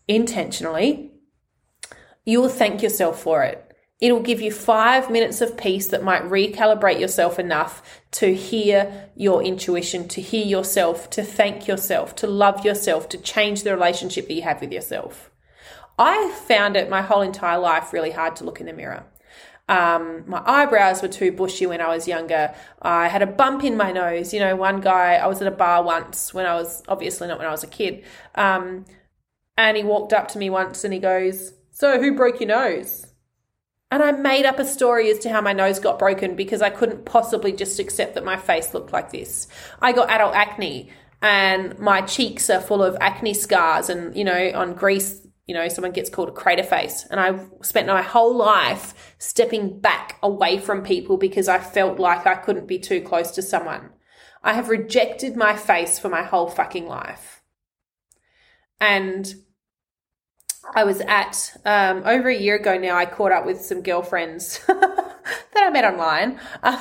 intentionally, 0.09 1.13
you 2.25 2.41
will 2.41 2.49
thank 2.49 2.83
yourself 2.83 3.21
for 3.21 3.43
it. 3.43 3.68
It'll 4.01 4.21
give 4.21 4.41
you 4.41 4.53
five 4.53 5.11
minutes 5.11 5.41
of 5.41 5.57
peace 5.57 5.89
that 5.89 6.05
might 6.05 6.23
recalibrate 6.23 7.01
yourself 7.01 7.39
enough 7.39 7.83
to 8.13 8.33
hear 8.33 9.11
your 9.17 9.43
intuition, 9.43 10.07
to 10.09 10.21
hear 10.21 10.47
yourself, 10.47 11.11
to 11.11 11.25
thank 11.25 11.67
yourself, 11.67 12.15
to 12.17 12.29
love 12.29 12.65
yourself, 12.65 13.09
to 13.09 13.19
change 13.19 13.65
the 13.65 13.75
relationship 13.75 14.29
that 14.29 14.35
you 14.35 14.43
have 14.43 14.61
with 14.61 14.73
yourself. 14.73 15.31
I 15.99 16.31
found 16.47 16.77
it 16.77 16.89
my 16.89 17.03
whole 17.03 17.23
entire 17.23 17.59
life 17.59 17.93
really 17.93 18.13
hard 18.13 18.37
to 18.37 18.45
look 18.45 18.61
in 18.61 18.67
the 18.67 18.73
mirror. 18.73 19.05
Um, 19.69 20.23
my 20.27 20.43
eyebrows 20.47 21.03
were 21.03 21.09
too 21.09 21.33
bushy 21.33 21.67
when 21.67 21.81
I 21.81 21.89
was 21.89 22.07
younger. 22.07 22.55
I 22.81 23.09
had 23.09 23.21
a 23.21 23.27
bump 23.27 23.65
in 23.65 23.77
my 23.77 23.91
nose. 23.91 24.33
You 24.33 24.39
know, 24.39 24.55
one 24.55 24.81
guy, 24.81 25.15
I 25.15 25.27
was 25.27 25.43
at 25.43 25.49
a 25.49 25.57
bar 25.57 25.83
once 25.83 26.33
when 26.33 26.47
I 26.47 26.55
was, 26.55 26.85
obviously 26.87 27.27
not 27.27 27.39
when 27.39 27.49
I 27.49 27.51
was 27.51 27.65
a 27.65 27.69
kid. 27.69 28.05
Um, 28.37 28.87
and 29.57 29.77
he 29.77 29.83
walked 29.83 30.13
up 30.13 30.29
to 30.29 30.39
me 30.39 30.49
once 30.51 30.85
and 30.85 30.95
he 30.95 31.01
goes, 31.01 31.53
So 31.73 32.01
who 32.01 32.15
broke 32.15 32.41
your 32.41 32.49
nose? 32.49 33.08
And 33.91 34.03
I 34.03 34.13
made 34.13 34.45
up 34.45 34.59
a 34.59 34.67
story 34.67 35.11
as 35.11 35.19
to 35.21 35.31
how 35.31 35.41
my 35.41 35.55
nose 35.55 35.79
got 35.79 35.99
broken 35.99 36.37
because 36.37 36.61
I 36.61 36.69
couldn't 36.69 37.07
possibly 37.07 37.53
just 37.53 37.79
accept 37.79 38.15
that 38.15 38.25
my 38.25 38.37
face 38.37 38.75
looked 38.75 38.93
like 38.93 39.11
this. 39.11 39.49
I 39.81 39.93
got 39.93 40.11
adult 40.11 40.35
acne 40.35 40.91
and 41.23 41.79
my 41.79 42.03
cheeks 42.03 42.51
are 42.51 42.61
full 42.61 42.83
of 42.83 42.97
acne 43.01 43.33
scars 43.33 43.89
and, 43.89 44.15
you 44.15 44.25
know, 44.25 44.51
on 44.55 44.75
Greece, 44.75 45.27
you 45.47 45.55
know, 45.55 45.69
someone 45.69 45.93
gets 45.93 46.11
called 46.11 46.29
a 46.29 46.33
crater 46.33 46.63
face. 46.63 47.07
And 47.11 47.19
I 47.19 47.41
spent 47.63 47.87
my 47.87 48.03
whole 48.03 48.37
life 48.37 49.17
stepping 49.19 49.81
back 49.81 50.19
away 50.23 50.59
from 50.59 50.83
people 50.83 51.17
because 51.17 51.49
I 51.49 51.59
felt 51.59 51.99
like 51.99 52.27
I 52.27 52.35
couldn't 52.35 52.69
be 52.69 52.79
too 52.79 53.01
close 53.01 53.31
to 53.33 53.43
someone. 53.43 53.91
I 54.43 54.53
have 54.53 54.69
rejected 54.69 55.35
my 55.35 55.57
face 55.57 55.99
for 55.99 56.11
my 56.11 56.23
whole 56.23 56.49
fucking 56.49 56.87
life. 56.87 57.43
And 58.81 59.35
I 60.75 60.85
was 60.85 61.01
at 61.01 61.57
um, 61.65 62.03
over 62.05 62.29
a 62.29 62.37
year 62.37 62.57
ago 62.57 62.79
now. 62.79 62.97
I 62.97 63.07
caught 63.07 63.33
up 63.33 63.47
with 63.47 63.61
some 63.61 63.83
girlfriends 63.83 64.61
that 64.67 65.17
I 65.57 65.71
met 65.71 65.85
online. 65.85 66.41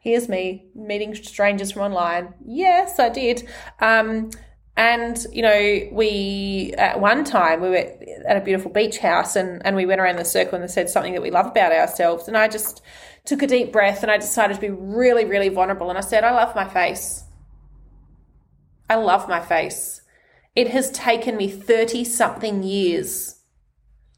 Here's 0.00 0.28
me 0.28 0.66
meeting 0.74 1.14
strangers 1.14 1.72
from 1.72 1.82
online. 1.82 2.34
Yes, 2.44 2.98
I 2.98 3.08
did. 3.08 3.48
Um, 3.80 4.30
and 4.76 5.26
you 5.32 5.42
know, 5.42 5.88
we 5.90 6.72
at 6.78 7.00
one 7.00 7.24
time 7.24 7.60
we 7.60 7.68
were 7.70 7.92
at 8.26 8.36
a 8.36 8.40
beautiful 8.40 8.70
beach 8.70 8.98
house, 8.98 9.34
and 9.34 9.60
and 9.66 9.74
we 9.74 9.86
went 9.86 10.00
around 10.00 10.16
the 10.16 10.24
circle 10.24 10.60
and 10.60 10.70
said 10.70 10.88
something 10.88 11.14
that 11.14 11.22
we 11.22 11.30
love 11.30 11.46
about 11.46 11.72
ourselves. 11.72 12.28
And 12.28 12.36
I 12.36 12.46
just 12.46 12.80
took 13.24 13.42
a 13.42 13.46
deep 13.46 13.72
breath 13.72 14.02
and 14.02 14.10
I 14.10 14.16
decided 14.16 14.54
to 14.54 14.60
be 14.60 14.70
really, 14.70 15.24
really 15.24 15.50
vulnerable. 15.50 15.90
And 15.90 15.98
I 15.98 16.02
said, 16.02 16.24
I 16.24 16.30
love 16.30 16.54
my 16.54 16.66
face. 16.66 17.24
I 18.88 18.94
love 18.94 19.28
my 19.28 19.40
face. 19.40 20.00
It 20.54 20.68
has 20.70 20.90
taken 20.90 21.36
me 21.36 21.48
30 21.48 22.04
something 22.04 22.62
years 22.62 23.36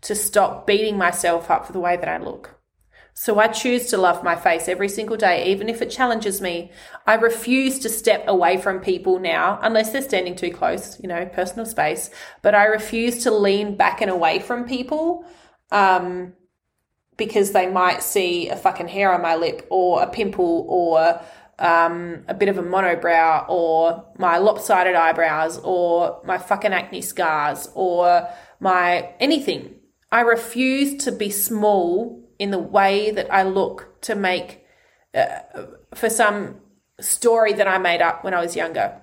to 0.03 0.15
stop 0.15 0.67
beating 0.67 0.97
myself 0.97 1.51
up 1.51 1.67
for 1.67 1.73
the 1.73 1.81
way 1.81 1.97
that 1.97 2.09
I 2.09 2.19
look. 2.19 2.61
So 3.13 3.39
I 3.39 3.49
choose 3.49 3.87
to 3.89 3.99
love 3.99 4.25
my 4.25 4.35
face 4.35 4.67
every 4.69 4.89
single 4.89 5.17
day, 5.17 5.51
even 5.53 5.69
if 5.69 5.83
it 5.83 5.91
challenges 5.91 6.41
me. 6.41 6.71
I 7.07 7.15
refuse 7.15 7.79
to 7.81 7.91
step 7.91 8.25
away 8.27 8.57
from 8.57 8.81
people 8.81 9.19
now, 9.19 9.59
unless 9.63 9.91
they're 9.91 10.01
standing 10.01 10.37
too 10.37 10.51
close, 10.51 10.99
you 11.01 11.09
know, 11.09 11.27
personal 11.27 11.67
space. 11.67 12.09
But 12.41 12.55
I 12.55 12.65
refuse 12.65 13.25
to 13.25 13.31
lean 13.31 13.77
back 13.77 14.01
and 14.01 14.11
away 14.11 14.39
from 14.39 14.67
people 14.67 15.27
um, 15.71 16.33
because 17.19 17.53
they 17.53 17.67
might 17.67 18.03
see 18.03 18.49
a 18.49 18.57
fucking 18.57 18.89
hair 18.89 19.13
on 19.13 19.21
my 19.21 19.37
lip 19.37 19.67
or 19.71 20.03
a 20.03 20.07
pimple 20.07 20.65
or 20.69 21.21
um, 21.61 22.25
a 22.27 22.35
bit 22.35 22.49
of 22.49 22.59
a 22.59 22.63
monobrow 22.63 23.45
or 23.49 24.05
my 24.19 24.39
lopsided 24.39 24.95
eyebrows 24.95 25.59
or 25.59 26.21
my 26.25 26.39
fucking 26.39 26.73
acne 26.73 27.03
scars 27.03 27.69
or 27.75 28.29
my 28.59 29.13
anything. 29.21 29.77
I 30.11 30.23
refuse 30.23 31.05
to 31.05 31.13
be 31.13 31.31
small 31.31 32.29
in 32.39 32.51
the 32.51 32.59
way 32.59 33.11
that 33.11 33.33
I 33.33 33.43
look 33.43 34.01
to 34.03 34.15
make 34.15 34.65
uh, 35.15 35.41
for 35.95 36.09
some 36.09 36.57
story 36.99 37.53
that 37.53 37.69
I 37.69 37.79
made 37.79 38.01
up 38.01 38.25
when 38.25 38.35
I 38.35 38.41
was 38.41 38.57
younger. 38.57 39.01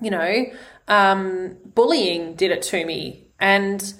You 0.00 0.10
know, 0.10 0.44
um, 0.88 1.58
bullying 1.64 2.34
did 2.34 2.50
it 2.50 2.62
to 2.62 2.84
me 2.84 3.28
and 3.38 3.94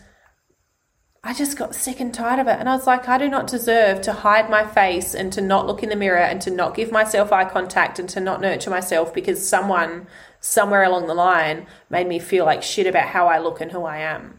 I 1.25 1.35
just 1.35 1.59
got 1.59 1.75
sick 1.75 1.99
and 2.01 2.15
tired 2.15 2.39
of 2.39 2.47
it. 2.47 2.59
And 2.61 2.69
I 2.69 2.77
was 2.77 2.87
like, 2.87 3.09
I 3.09 3.19
do 3.19 3.29
not 3.29 3.49
deserve 3.49 4.01
to 4.03 4.13
hide 4.13 4.49
my 4.49 4.65
face 4.65 5.15
and 5.15 5.33
to 5.33 5.41
not 5.41 5.67
look 5.67 5.83
in 5.83 5.89
the 5.89 5.97
mirror 5.97 6.19
and 6.19 6.41
to 6.43 6.51
not 6.51 6.77
give 6.77 6.93
myself 6.93 7.33
eye 7.33 7.45
contact 7.45 7.99
and 7.99 8.09
to 8.11 8.21
not 8.21 8.41
nurture 8.41 8.71
myself 8.71 9.13
because 9.13 9.47
someone 9.47 10.07
somewhere 10.41 10.85
along 10.85 11.07
the 11.07 11.15
line 11.15 11.67
made 11.91 12.07
me 12.07 12.19
feel 12.19 12.45
like 12.45 12.63
shit 12.63 12.87
about 12.87 13.09
how 13.09 13.27
I 13.27 13.39
look 13.39 13.61
and 13.61 13.73
who 13.73 13.85
I 13.85 13.99
am. 13.99 14.39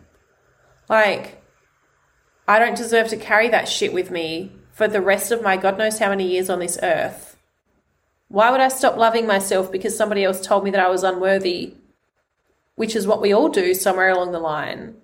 Like, 0.87 1.43
I 2.47 2.57
don't 2.57 2.77
deserve 2.77 3.09
to 3.09 3.17
carry 3.17 3.49
that 3.49 3.67
shit 3.67 3.93
with 3.93 4.09
me 4.09 4.53
for 4.71 4.87
the 4.87 5.01
rest 5.01 5.31
of 5.31 5.43
my 5.43 5.57
God 5.57 5.77
knows 5.77 5.99
how 5.99 6.09
many 6.09 6.31
years 6.31 6.49
on 6.49 6.59
this 6.59 6.79
earth. 6.81 7.37
Why 8.29 8.51
would 8.51 8.61
I 8.61 8.69
stop 8.69 8.95
loving 8.95 9.27
myself 9.27 9.71
because 9.71 9.97
somebody 9.97 10.23
else 10.23 10.39
told 10.39 10.63
me 10.63 10.71
that 10.71 10.79
I 10.79 10.89
was 10.89 11.03
unworthy? 11.03 11.75
Which 12.75 12.95
is 12.95 13.05
what 13.05 13.21
we 13.21 13.33
all 13.33 13.49
do 13.49 13.73
somewhere 13.73 14.09
along 14.09 14.31
the 14.31 14.39
line. 14.39 14.95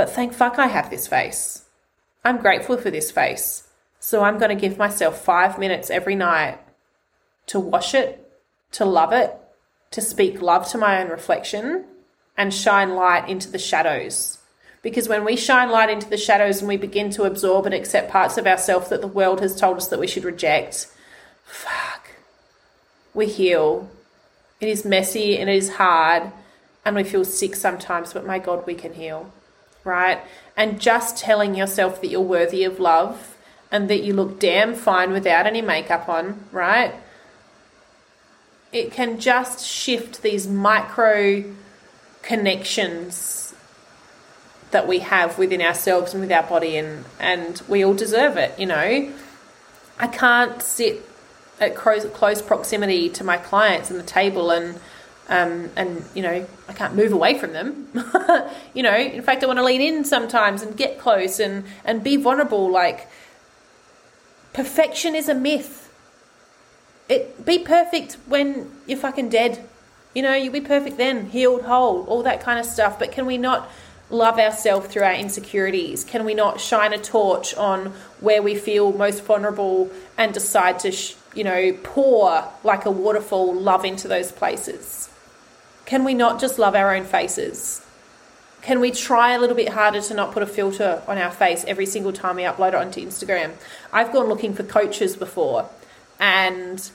But 0.00 0.08
thank 0.08 0.32
fuck 0.32 0.58
I 0.58 0.68
have 0.68 0.88
this 0.88 1.06
face. 1.06 1.66
I'm 2.24 2.38
grateful 2.38 2.78
for 2.78 2.90
this 2.90 3.10
face. 3.10 3.68
So 3.98 4.22
I'm 4.22 4.38
going 4.38 4.48
to 4.48 4.54
give 4.58 4.78
myself 4.78 5.22
five 5.22 5.58
minutes 5.58 5.90
every 5.90 6.14
night 6.14 6.58
to 7.48 7.60
wash 7.60 7.92
it, 7.92 8.32
to 8.72 8.86
love 8.86 9.12
it, 9.12 9.36
to 9.90 10.00
speak 10.00 10.40
love 10.40 10.66
to 10.68 10.78
my 10.78 11.02
own 11.02 11.10
reflection, 11.10 11.84
and 12.34 12.54
shine 12.54 12.94
light 12.94 13.28
into 13.28 13.50
the 13.50 13.58
shadows. 13.58 14.38
Because 14.80 15.06
when 15.06 15.22
we 15.22 15.36
shine 15.36 15.70
light 15.70 15.90
into 15.90 16.08
the 16.08 16.16
shadows 16.16 16.60
and 16.60 16.68
we 16.68 16.78
begin 16.78 17.10
to 17.10 17.24
absorb 17.24 17.66
and 17.66 17.74
accept 17.74 18.10
parts 18.10 18.38
of 18.38 18.46
ourselves 18.46 18.88
that 18.88 19.02
the 19.02 19.06
world 19.06 19.42
has 19.42 19.54
told 19.54 19.76
us 19.76 19.88
that 19.88 20.00
we 20.00 20.06
should 20.06 20.24
reject, 20.24 20.86
fuck, 21.44 22.08
we 23.12 23.26
heal. 23.26 23.90
It 24.62 24.70
is 24.70 24.82
messy 24.82 25.36
and 25.36 25.50
it 25.50 25.56
is 25.56 25.74
hard, 25.74 26.32
and 26.86 26.96
we 26.96 27.04
feel 27.04 27.26
sick 27.26 27.54
sometimes, 27.54 28.14
but 28.14 28.24
my 28.24 28.38
God, 28.38 28.66
we 28.66 28.74
can 28.74 28.94
heal 28.94 29.30
right? 29.84 30.20
And 30.56 30.80
just 30.80 31.16
telling 31.16 31.54
yourself 31.54 32.00
that 32.00 32.08
you're 32.08 32.20
worthy 32.20 32.64
of 32.64 32.78
love 32.80 33.36
and 33.70 33.88
that 33.88 34.02
you 34.02 34.12
look 34.14 34.40
damn 34.40 34.74
fine 34.74 35.12
without 35.12 35.46
any 35.46 35.62
makeup 35.62 36.08
on, 36.08 36.44
right? 36.52 36.94
It 38.72 38.92
can 38.92 39.18
just 39.20 39.66
shift 39.66 40.22
these 40.22 40.46
micro 40.46 41.44
connections 42.22 43.54
that 44.70 44.86
we 44.86 45.00
have 45.00 45.38
within 45.38 45.60
ourselves 45.60 46.12
and 46.12 46.20
with 46.20 46.30
our 46.30 46.44
body 46.44 46.76
and 46.76 47.04
and 47.18 47.60
we 47.68 47.84
all 47.84 47.94
deserve 47.94 48.36
it, 48.36 48.56
you 48.58 48.66
know. 48.66 49.12
I 49.98 50.06
can't 50.06 50.62
sit 50.62 51.04
at 51.58 51.74
close, 51.74 52.04
close 52.06 52.40
proximity 52.40 53.08
to 53.10 53.24
my 53.24 53.36
clients 53.36 53.90
and 53.90 53.98
the 53.98 54.04
table 54.04 54.50
and 54.50 54.80
um, 55.30 55.70
and 55.76 56.04
you 56.12 56.22
know 56.22 56.44
I 56.68 56.72
can't 56.72 56.94
move 56.94 57.12
away 57.12 57.38
from 57.38 57.52
them. 57.52 57.88
you 58.74 58.82
know, 58.82 58.96
in 58.96 59.22
fact, 59.22 59.42
I 59.42 59.46
want 59.46 59.60
to 59.60 59.64
lean 59.64 59.80
in 59.80 60.04
sometimes 60.04 60.60
and 60.60 60.76
get 60.76 60.98
close 60.98 61.38
and 61.38 61.64
and 61.84 62.02
be 62.02 62.16
vulnerable. 62.16 62.70
Like 62.70 63.08
perfection 64.52 65.14
is 65.14 65.28
a 65.28 65.34
myth. 65.34 65.88
It 67.08 67.46
be 67.46 67.60
perfect 67.60 68.18
when 68.26 68.70
you're 68.86 68.98
fucking 68.98 69.28
dead. 69.28 69.66
You 70.14 70.22
know, 70.22 70.34
you'll 70.34 70.52
be 70.52 70.60
perfect 70.60 70.96
then, 70.96 71.30
healed, 71.30 71.62
whole, 71.62 72.04
all 72.06 72.24
that 72.24 72.40
kind 72.40 72.58
of 72.58 72.66
stuff. 72.66 72.98
But 72.98 73.12
can 73.12 73.26
we 73.26 73.38
not 73.38 73.70
love 74.10 74.40
ourselves 74.40 74.88
through 74.88 75.04
our 75.04 75.14
insecurities? 75.14 76.02
Can 76.02 76.24
we 76.24 76.34
not 76.34 76.60
shine 76.60 76.92
a 76.92 76.98
torch 76.98 77.54
on 77.54 77.92
where 78.18 78.42
we 78.42 78.56
feel 78.56 78.92
most 78.92 79.22
vulnerable 79.22 79.88
and 80.18 80.34
decide 80.34 80.80
to, 80.80 80.90
sh- 80.90 81.14
you 81.32 81.44
know, 81.44 81.72
pour 81.84 82.44
like 82.64 82.86
a 82.86 82.90
waterfall 82.90 83.54
love 83.54 83.84
into 83.84 84.08
those 84.08 84.32
places? 84.32 85.09
Can 85.90 86.04
we 86.04 86.14
not 86.14 86.38
just 86.38 86.56
love 86.56 86.76
our 86.76 86.94
own 86.94 87.02
faces? 87.02 87.84
Can 88.62 88.78
we 88.78 88.92
try 88.92 89.32
a 89.32 89.40
little 89.40 89.56
bit 89.56 89.70
harder 89.70 90.00
to 90.00 90.14
not 90.14 90.30
put 90.30 90.40
a 90.40 90.46
filter 90.46 91.02
on 91.08 91.18
our 91.18 91.32
face 91.32 91.64
every 91.66 91.84
single 91.84 92.12
time 92.12 92.36
we 92.36 92.42
upload 92.42 92.68
it 92.68 92.74
onto 92.76 93.04
Instagram? 93.04 93.54
I've 93.92 94.12
gone 94.12 94.28
looking 94.28 94.54
for 94.54 94.62
coaches 94.62 95.16
before 95.16 95.68
and 96.20 96.88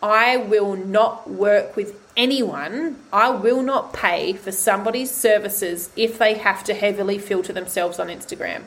I 0.00 0.36
will 0.36 0.76
not 0.76 1.28
work 1.28 1.74
with 1.74 2.00
anyone, 2.16 2.98
I 3.12 3.30
will 3.30 3.62
not 3.62 3.92
pay 3.92 4.34
for 4.34 4.52
somebody's 4.52 5.10
services 5.10 5.90
if 5.96 6.18
they 6.18 6.34
have 6.34 6.62
to 6.62 6.74
heavily 6.74 7.18
filter 7.18 7.52
themselves 7.52 7.98
on 7.98 8.06
Instagram. 8.06 8.62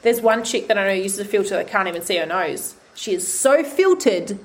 There's 0.00 0.22
one 0.22 0.42
chick 0.42 0.68
that 0.68 0.78
I 0.78 0.86
know 0.86 0.94
uses 0.94 1.18
a 1.18 1.26
filter 1.26 1.56
that 1.56 1.68
can't 1.68 1.88
even 1.88 2.00
see 2.00 2.16
her 2.16 2.24
nose. 2.24 2.76
She 2.94 3.12
is 3.12 3.30
so 3.30 3.62
filtered 3.62 4.38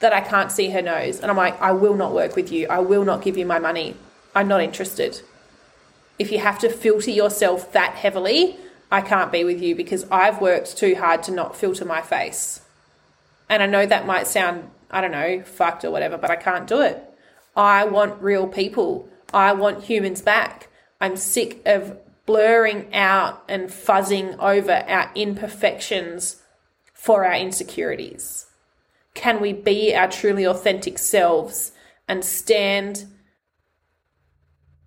that 0.00 0.12
I 0.12 0.20
can't 0.20 0.52
see 0.52 0.70
her 0.70 0.82
nose. 0.82 1.20
And 1.20 1.30
I'm 1.30 1.36
like, 1.36 1.60
I 1.60 1.72
will 1.72 1.94
not 1.94 2.14
work 2.14 2.36
with 2.36 2.52
you. 2.52 2.66
I 2.68 2.78
will 2.78 3.04
not 3.04 3.22
give 3.22 3.36
you 3.36 3.46
my 3.46 3.58
money. 3.58 3.96
I'm 4.34 4.48
not 4.48 4.62
interested. 4.62 5.22
If 6.18 6.30
you 6.32 6.38
have 6.38 6.58
to 6.60 6.68
filter 6.68 7.10
yourself 7.10 7.72
that 7.72 7.94
heavily, 7.94 8.56
I 8.90 9.00
can't 9.00 9.32
be 9.32 9.44
with 9.44 9.60
you 9.60 9.74
because 9.74 10.06
I've 10.10 10.40
worked 10.40 10.76
too 10.76 10.94
hard 10.94 11.22
to 11.24 11.32
not 11.32 11.56
filter 11.56 11.84
my 11.84 12.00
face. 12.00 12.60
And 13.48 13.62
I 13.62 13.66
know 13.66 13.86
that 13.86 14.06
might 14.06 14.26
sound, 14.26 14.70
I 14.90 15.00
don't 15.00 15.12
know, 15.12 15.42
fucked 15.42 15.84
or 15.84 15.90
whatever, 15.90 16.18
but 16.18 16.30
I 16.30 16.36
can't 16.36 16.66
do 16.66 16.80
it. 16.80 17.02
I 17.56 17.84
want 17.84 18.22
real 18.22 18.46
people. 18.46 19.08
I 19.32 19.52
want 19.52 19.84
humans 19.84 20.22
back. 20.22 20.68
I'm 21.00 21.16
sick 21.16 21.60
of 21.66 21.98
blurring 22.26 22.94
out 22.94 23.42
and 23.48 23.68
fuzzing 23.68 24.36
over 24.38 24.72
our 24.72 25.10
imperfections 25.14 26.42
for 26.92 27.24
our 27.24 27.34
insecurities. 27.34 28.47
Can 29.18 29.40
we 29.40 29.52
be 29.52 29.96
our 29.96 30.08
truly 30.08 30.46
authentic 30.46 30.96
selves 30.96 31.72
and 32.06 32.24
stand 32.24 33.04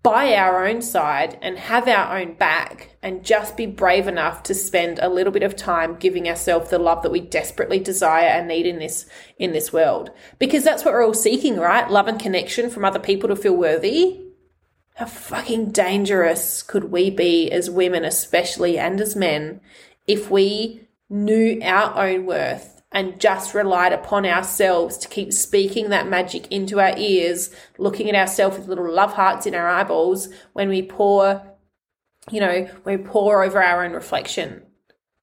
by 0.03 0.33
our 0.35 0.65
own 0.65 0.81
side 0.81 1.37
and 1.41 1.59
have 1.59 1.85
our 1.85 2.17
own 2.17 2.35
back 2.35 2.95
and 3.03 3.25
just 3.25 3.57
be 3.57 3.65
brave 3.65 4.07
enough 4.07 4.41
to 4.43 4.53
spend 4.53 4.99
a 4.99 5.09
little 5.09 5.33
bit 5.33 5.43
of 5.43 5.57
time 5.57 5.97
giving 5.97 6.29
ourselves 6.29 6.69
the 6.69 6.79
love 6.79 7.03
that 7.03 7.11
we 7.11 7.19
desperately 7.19 7.77
desire 7.77 8.29
and 8.29 8.47
need 8.47 8.65
in 8.65 8.79
this 8.79 9.05
in 9.37 9.51
this 9.51 9.73
world? 9.73 10.11
Because 10.39 10.63
that's 10.63 10.85
what 10.85 10.93
we're 10.93 11.05
all 11.05 11.13
seeking 11.13 11.57
right? 11.57 11.91
Love 11.91 12.07
and 12.07 12.17
connection 12.17 12.69
from 12.69 12.85
other 12.85 12.99
people 12.99 13.27
to 13.27 13.35
feel 13.35 13.57
worthy. 13.57 14.21
How 14.95 15.07
fucking 15.07 15.71
dangerous 15.71 16.63
could 16.63 16.85
we 16.85 17.09
be 17.09 17.51
as 17.51 17.69
women 17.69 18.05
especially 18.05 18.77
and 18.77 19.01
as 19.01 19.13
men 19.13 19.59
if 20.07 20.31
we 20.31 20.87
knew 21.09 21.59
our 21.61 22.07
own 22.07 22.25
worth 22.25 22.80
and 22.91 23.19
just 23.19 23.53
relied 23.53 23.93
upon 23.93 24.25
ourselves 24.25 24.97
to 24.97 25.07
keep 25.07 25.31
speaking 25.31 25.89
that 25.89 26.07
magic 26.07 26.51
into 26.51 26.79
our 26.79 26.97
ears, 26.97 27.49
looking 27.77 28.09
at 28.09 28.15
ourselves 28.15 28.57
with 28.57 28.67
little 28.67 28.91
love 28.91 29.13
hearts 29.13 29.45
in 29.45 29.55
our 29.55 29.67
eyeballs 29.67 30.27
when 30.53 30.67
we 30.67 30.81
pour, 30.81 31.41
you 32.29 32.41
know, 32.41 32.69
we 32.83 32.97
pour 32.97 33.43
over 33.43 33.63
our 33.63 33.85
own 33.85 33.93
reflection. 33.93 34.61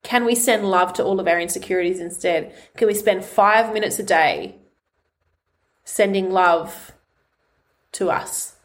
Can 0.03 0.25
we 0.25 0.35
send 0.35 0.71
love 0.71 0.95
to 0.95 1.05
all 1.05 1.21
of 1.21 1.29
our 1.29 1.39
insecurities 1.39 2.01
instead? 2.01 2.55
Can 2.77 2.89
we 2.89 2.95
spend 2.95 3.25
five 3.25 3.75
minutes 3.75 3.99
a 3.99 4.03
day 4.03 4.57
sending 5.85 6.31
love 6.31 6.93
to 7.93 8.11
us? 8.11 8.57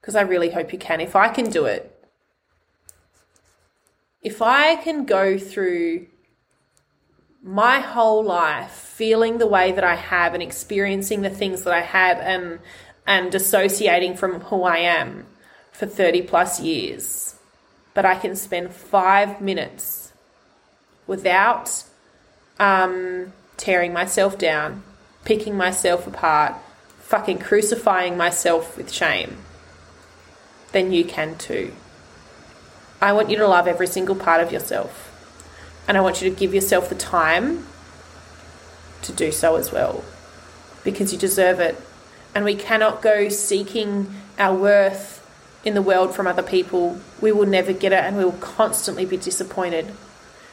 Because 0.00 0.14
I 0.14 0.20
really 0.20 0.50
hope 0.50 0.72
you 0.72 0.78
can. 0.78 1.00
If 1.00 1.16
I 1.16 1.28
can 1.28 1.50
do 1.50 1.64
it, 1.64 1.92
if 4.22 4.40
I 4.40 4.76
can 4.76 5.04
go 5.04 5.38
through 5.38 6.06
my 7.46 7.78
whole 7.78 8.24
life 8.24 8.72
feeling 8.72 9.38
the 9.38 9.46
way 9.46 9.70
that 9.70 9.84
I 9.84 9.94
have 9.94 10.34
and 10.34 10.42
experiencing 10.42 11.22
the 11.22 11.30
things 11.30 11.62
that 11.62 11.72
I 11.72 11.80
have 11.80 12.18
and 12.18 12.58
and 13.06 13.30
dissociating 13.30 14.16
from 14.16 14.40
who 14.40 14.64
I 14.64 14.78
am 14.78 15.26
for 15.70 15.86
30 15.86 16.22
plus 16.22 16.60
years. 16.60 17.36
But 17.94 18.04
I 18.04 18.16
can 18.16 18.34
spend 18.34 18.74
five 18.74 19.40
minutes 19.40 20.12
without 21.06 21.84
um, 22.58 23.32
tearing 23.56 23.92
myself 23.92 24.36
down, 24.38 24.82
picking 25.24 25.56
myself 25.56 26.08
apart, 26.08 26.54
fucking 26.98 27.38
crucifying 27.38 28.16
myself 28.16 28.76
with 28.76 28.90
shame. 28.90 29.36
Then 30.72 30.90
you 30.90 31.04
can 31.04 31.38
too. 31.38 31.72
I 33.00 33.12
want 33.12 33.30
you 33.30 33.36
to 33.36 33.46
love 33.46 33.68
every 33.68 33.86
single 33.86 34.16
part 34.16 34.42
of 34.42 34.50
yourself. 34.50 35.05
And 35.88 35.96
I 35.96 36.00
want 36.00 36.20
you 36.20 36.30
to 36.30 36.36
give 36.36 36.54
yourself 36.54 36.88
the 36.88 36.94
time 36.94 37.66
to 39.02 39.12
do 39.12 39.30
so 39.30 39.56
as 39.56 39.70
well 39.72 40.04
because 40.84 41.12
you 41.12 41.18
deserve 41.18 41.60
it. 41.60 41.80
And 42.34 42.44
we 42.44 42.54
cannot 42.54 43.02
go 43.02 43.28
seeking 43.28 44.12
our 44.38 44.54
worth 44.54 45.22
in 45.64 45.74
the 45.74 45.82
world 45.82 46.14
from 46.14 46.26
other 46.26 46.42
people. 46.42 47.00
We 47.20 47.32
will 47.32 47.46
never 47.46 47.72
get 47.72 47.92
it 47.92 48.04
and 48.04 48.16
we 48.16 48.24
will 48.24 48.32
constantly 48.32 49.04
be 49.04 49.16
disappointed. 49.16 49.92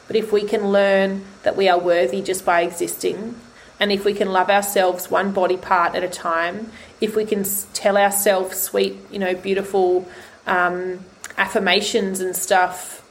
But 0.08 0.16
if 0.16 0.32
we 0.32 0.44
can 0.44 0.72
learn 0.72 1.26
that 1.44 1.56
we 1.56 1.70
are 1.70 1.80
worthy 1.80 2.22
just 2.22 2.46
by 2.46 2.62
existing, 2.62 3.36
and 3.80 3.92
if 3.92 4.06
we 4.06 4.14
can 4.14 4.32
love 4.32 4.50
ourselves 4.50 5.10
one 5.10 5.32
body 5.32 5.58
part 5.58 5.96
at 5.96 6.04
a 6.04 6.10
time, 6.10 6.72
if 7.02 7.16
we 7.16 7.26
can 7.26 7.46
tell 7.74 7.98
ourselves 7.98 8.60
sweet, 8.60 8.98
you 9.12 9.20
know, 9.20 9.34
beautiful 9.34 10.08
um, 10.48 11.00
affirmations 11.38 12.20
and 12.20 12.36
stuff 12.36 13.03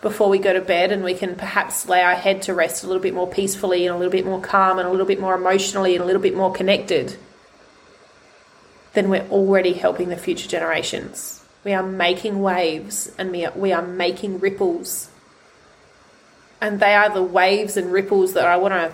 before 0.00 0.28
we 0.28 0.38
go 0.38 0.52
to 0.52 0.60
bed 0.60 0.92
and 0.92 1.02
we 1.02 1.14
can 1.14 1.34
perhaps 1.34 1.88
lay 1.88 2.02
our 2.02 2.14
head 2.14 2.42
to 2.42 2.54
rest 2.54 2.84
a 2.84 2.86
little 2.86 3.02
bit 3.02 3.14
more 3.14 3.28
peacefully 3.28 3.86
and 3.86 3.94
a 3.94 3.98
little 3.98 4.12
bit 4.12 4.24
more 4.24 4.40
calm 4.40 4.78
and 4.78 4.86
a 4.86 4.90
little 4.90 5.06
bit 5.06 5.20
more 5.20 5.34
emotionally 5.34 5.94
and 5.94 6.02
a 6.02 6.06
little 6.06 6.22
bit 6.22 6.36
more 6.36 6.52
connected, 6.52 7.16
then 8.92 9.10
we're 9.10 9.26
already 9.28 9.72
helping 9.72 10.08
the 10.08 10.16
future 10.16 10.48
generations. 10.48 11.44
We 11.64 11.72
are 11.72 11.82
making 11.82 12.40
waves 12.40 13.12
and 13.18 13.32
we 13.32 13.44
are, 13.44 13.52
we 13.52 13.72
are 13.72 13.82
making 13.82 14.38
ripples. 14.38 15.10
And 16.60 16.80
they 16.80 16.94
are 16.94 17.12
the 17.12 17.22
waves 17.22 17.76
and 17.76 17.92
ripples 17.92 18.34
that 18.34 18.46
I 18.46 18.56
want 18.56 18.74
to 18.74 18.92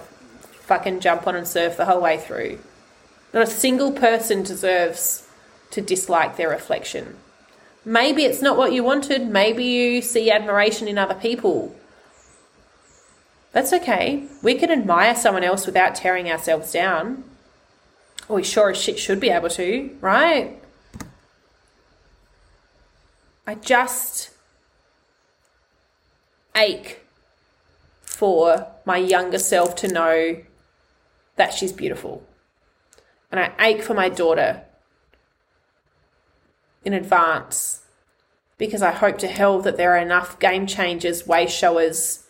fucking 0.61 1.01
jump 1.01 1.27
on 1.27 1.37
and 1.37 1.47
surf 1.47 1.77
the 1.77 1.85
whole 1.85 2.01
way 2.01 2.19
through. 2.19 2.59
Not 3.35 3.43
a 3.43 3.47
single 3.51 3.93
person 3.93 4.43
deserves 4.43 5.29
to 5.71 5.81
dislike 5.81 6.37
their 6.37 6.49
reflection. 6.49 7.17
Maybe 7.85 8.25
it's 8.25 8.41
not 8.41 8.57
what 8.57 8.73
you 8.73 8.83
wanted. 8.83 9.29
Maybe 9.29 9.65
you 9.65 10.01
see 10.01 10.31
admiration 10.31 10.89
in 10.89 10.97
other 10.97 11.15
people. 11.15 11.75
That's 13.53 13.73
okay. 13.73 14.27
We 14.43 14.55
can 14.55 14.71
admire 14.71 15.15
someone 15.15 15.45
else 15.45 15.67
without 15.67 15.95
tearing 15.95 16.31
ourselves 16.31 16.73
down. 16.73 17.25
We 18.29 18.43
sure 18.43 18.71
as 18.71 18.79
shit 18.79 18.99
should 18.99 19.21
be 19.21 19.29
able 19.29 19.51
to, 19.51 19.97
right? 20.01 20.61
I 23.47 23.55
just 23.55 24.31
ache 26.57 27.01
for 28.01 28.67
my 28.85 28.97
younger 28.97 29.39
self 29.39 29.77
to 29.77 29.89
know 29.89 30.43
that 31.37 31.53
she's 31.53 31.73
beautiful. 31.73 32.27
And 33.31 33.41
I 33.41 33.53
ache 33.59 33.83
for 33.83 33.95
my 33.95 34.09
daughter 34.09 34.63
in 36.85 36.93
advance 36.93 37.83
because 38.59 38.83
I 38.83 38.93
hope 38.93 39.19
to 39.19 39.29
hell 39.29 39.61
that 39.63 39.77
there 39.77 39.95
are 39.95 39.99
enough 39.99 40.39
game 40.39 40.67
changers, 40.67 41.27
way 41.27 41.47
showers 41.47 42.25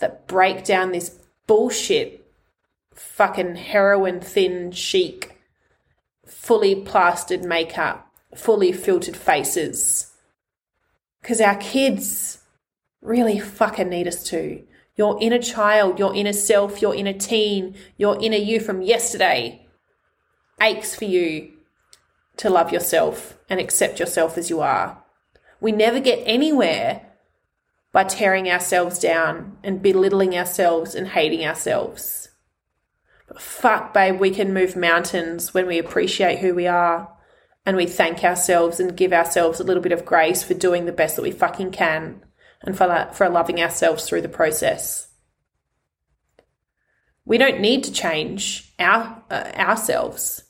that 0.00 0.26
break 0.26 0.64
down 0.64 0.92
this 0.92 1.18
bullshit 1.46 2.26
fucking 2.94 3.56
heroin 3.56 4.20
thin 4.20 4.72
chic, 4.72 5.38
fully 6.26 6.74
plastered 6.74 7.44
makeup, 7.44 8.06
fully 8.34 8.72
filtered 8.72 9.16
faces. 9.16 10.12
Because 11.20 11.40
our 11.40 11.56
kids 11.56 12.38
really 13.02 13.38
fucking 13.38 13.88
need 13.88 14.08
us 14.08 14.22
to. 14.24 14.62
Your 14.96 15.18
inner 15.20 15.40
child, 15.40 15.98
your 15.98 16.14
inner 16.14 16.32
self, 16.32 16.80
your 16.80 16.94
inner 16.94 17.12
teen, 17.12 17.74
your 17.96 18.20
inner 18.22 18.36
you 18.36 18.60
from 18.60 18.82
yesterday 18.82 19.60
aches 20.60 20.94
for 20.94 21.04
you 21.04 21.53
to 22.36 22.50
love 22.50 22.72
yourself 22.72 23.38
and 23.48 23.60
accept 23.60 24.00
yourself 24.00 24.36
as 24.36 24.50
you 24.50 24.60
are. 24.60 25.02
We 25.60 25.72
never 25.72 26.00
get 26.00 26.22
anywhere 26.24 27.06
by 27.92 28.04
tearing 28.04 28.50
ourselves 28.50 28.98
down 28.98 29.56
and 29.62 29.82
belittling 29.82 30.36
ourselves 30.36 30.94
and 30.94 31.08
hating 31.08 31.46
ourselves. 31.46 32.28
But 33.28 33.40
fuck, 33.40 33.94
babe, 33.94 34.18
we 34.18 34.30
can 34.30 34.52
move 34.52 34.76
mountains 34.76 35.54
when 35.54 35.66
we 35.66 35.78
appreciate 35.78 36.40
who 36.40 36.54
we 36.54 36.66
are 36.66 37.10
and 37.66 37.76
we 37.76 37.86
thank 37.86 38.22
ourselves 38.22 38.78
and 38.78 38.96
give 38.96 39.12
ourselves 39.12 39.58
a 39.58 39.64
little 39.64 39.82
bit 39.82 39.92
of 39.92 40.04
grace 40.04 40.42
for 40.42 40.54
doing 40.54 40.84
the 40.84 40.92
best 40.92 41.16
that 41.16 41.22
we 41.22 41.30
fucking 41.30 41.70
can 41.70 42.22
and 42.60 42.76
for, 42.76 43.08
for 43.12 43.28
loving 43.28 43.60
ourselves 43.60 44.06
through 44.06 44.22
the 44.22 44.28
process. 44.28 45.08
We 47.24 47.38
don't 47.38 47.60
need 47.60 47.84
to 47.84 47.92
change 47.92 48.74
our 48.78 49.22
uh, 49.30 49.52
ourselves 49.56 50.42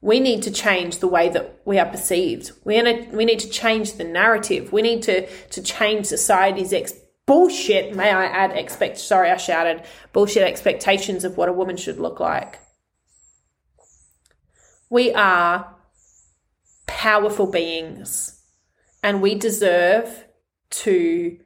we 0.00 0.20
need 0.20 0.42
to 0.42 0.50
change 0.50 0.98
the 0.98 1.08
way 1.08 1.28
that 1.28 1.60
we 1.64 1.78
are 1.78 1.86
perceived. 1.86 2.52
We, 2.64 2.80
we 3.12 3.24
need 3.24 3.40
to 3.40 3.48
change 3.48 3.94
the 3.94 4.04
narrative. 4.04 4.72
We 4.72 4.82
need 4.82 5.02
to, 5.04 5.26
to 5.26 5.62
change 5.62 6.06
society's 6.06 6.72
ex- 6.72 6.94
bullshit, 7.26 7.94
may 7.94 8.10
I 8.10 8.26
add, 8.26 8.52
expect, 8.52 8.98
sorry, 8.98 9.30
I 9.30 9.36
shouted, 9.36 9.82
bullshit 10.12 10.44
expectations 10.44 11.24
of 11.24 11.36
what 11.36 11.48
a 11.48 11.52
woman 11.52 11.76
should 11.76 11.98
look 11.98 12.20
like. 12.20 12.60
We 14.88 15.12
are 15.12 15.74
powerful 16.86 17.50
beings 17.50 18.40
and 19.02 19.20
we 19.20 19.34
deserve 19.34 20.24
to 20.70 21.38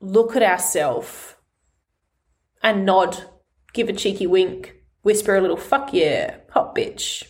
look 0.00 0.36
at 0.36 0.42
ourselves 0.42 1.34
and 2.62 2.86
nod, 2.86 3.24
give 3.72 3.88
a 3.88 3.92
cheeky 3.92 4.26
wink, 4.26 4.76
whisper 5.02 5.36
a 5.36 5.40
little 5.40 5.56
fuck 5.56 5.92
yeah, 5.92 6.36
hot 6.56 6.74
bitch. 6.74 7.22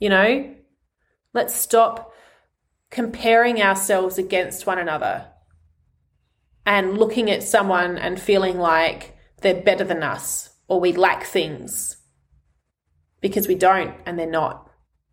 You 0.00 0.08
know? 0.08 0.54
Let's 1.32 1.54
stop 1.54 2.12
comparing 2.90 3.62
ourselves 3.62 4.18
against 4.18 4.66
one 4.66 4.78
another 4.78 5.28
and 6.66 6.98
looking 6.98 7.30
at 7.30 7.42
someone 7.42 7.96
and 7.98 8.20
feeling 8.20 8.58
like 8.58 9.16
they're 9.42 9.62
better 9.62 9.84
than 9.84 10.02
us 10.02 10.50
or 10.68 10.80
we 10.80 10.92
lack 10.92 11.24
things 11.24 11.98
because 13.20 13.46
we 13.46 13.54
don't 13.54 13.94
and 14.06 14.18
they're 14.18 14.26
not. 14.26 14.70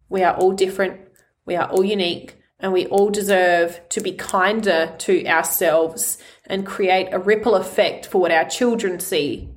We 0.10 0.24
are 0.24 0.36
all 0.36 0.54
different, 0.54 1.00
we 1.46 1.56
are 1.56 1.70
all 1.70 1.84
unique, 1.84 2.38
and 2.60 2.74
we 2.74 2.86
all 2.88 3.10
deserve 3.10 3.80
to 3.90 4.02
be 4.02 4.14
kinder 4.14 4.94
to 5.00 5.26
ourselves 5.26 6.18
and 6.46 6.66
create 6.66 7.10
a 7.12 7.20
ripple 7.20 7.56
effect 7.56 8.06
for 8.06 8.22
what 8.22 8.32
our 8.32 8.46
children 8.46 9.00
see 9.00 9.50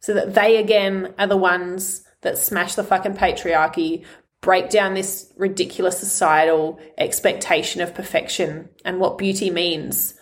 so 0.00 0.14
that 0.14 0.34
they 0.34 0.56
again 0.56 1.14
are 1.18 1.26
the 1.26 1.36
ones 1.36 2.04
that 2.22 2.38
smash 2.38 2.74
the 2.74 2.84
fucking 2.84 3.14
patriarchy, 3.14 4.04
break 4.40 4.70
down 4.70 4.94
this 4.94 5.32
ridiculous 5.36 5.98
societal 5.98 6.80
expectation 6.98 7.80
of 7.80 7.94
perfection 7.94 8.68
and 8.84 8.98
what 8.98 9.18
beauty 9.18 9.50
means. 9.50 10.14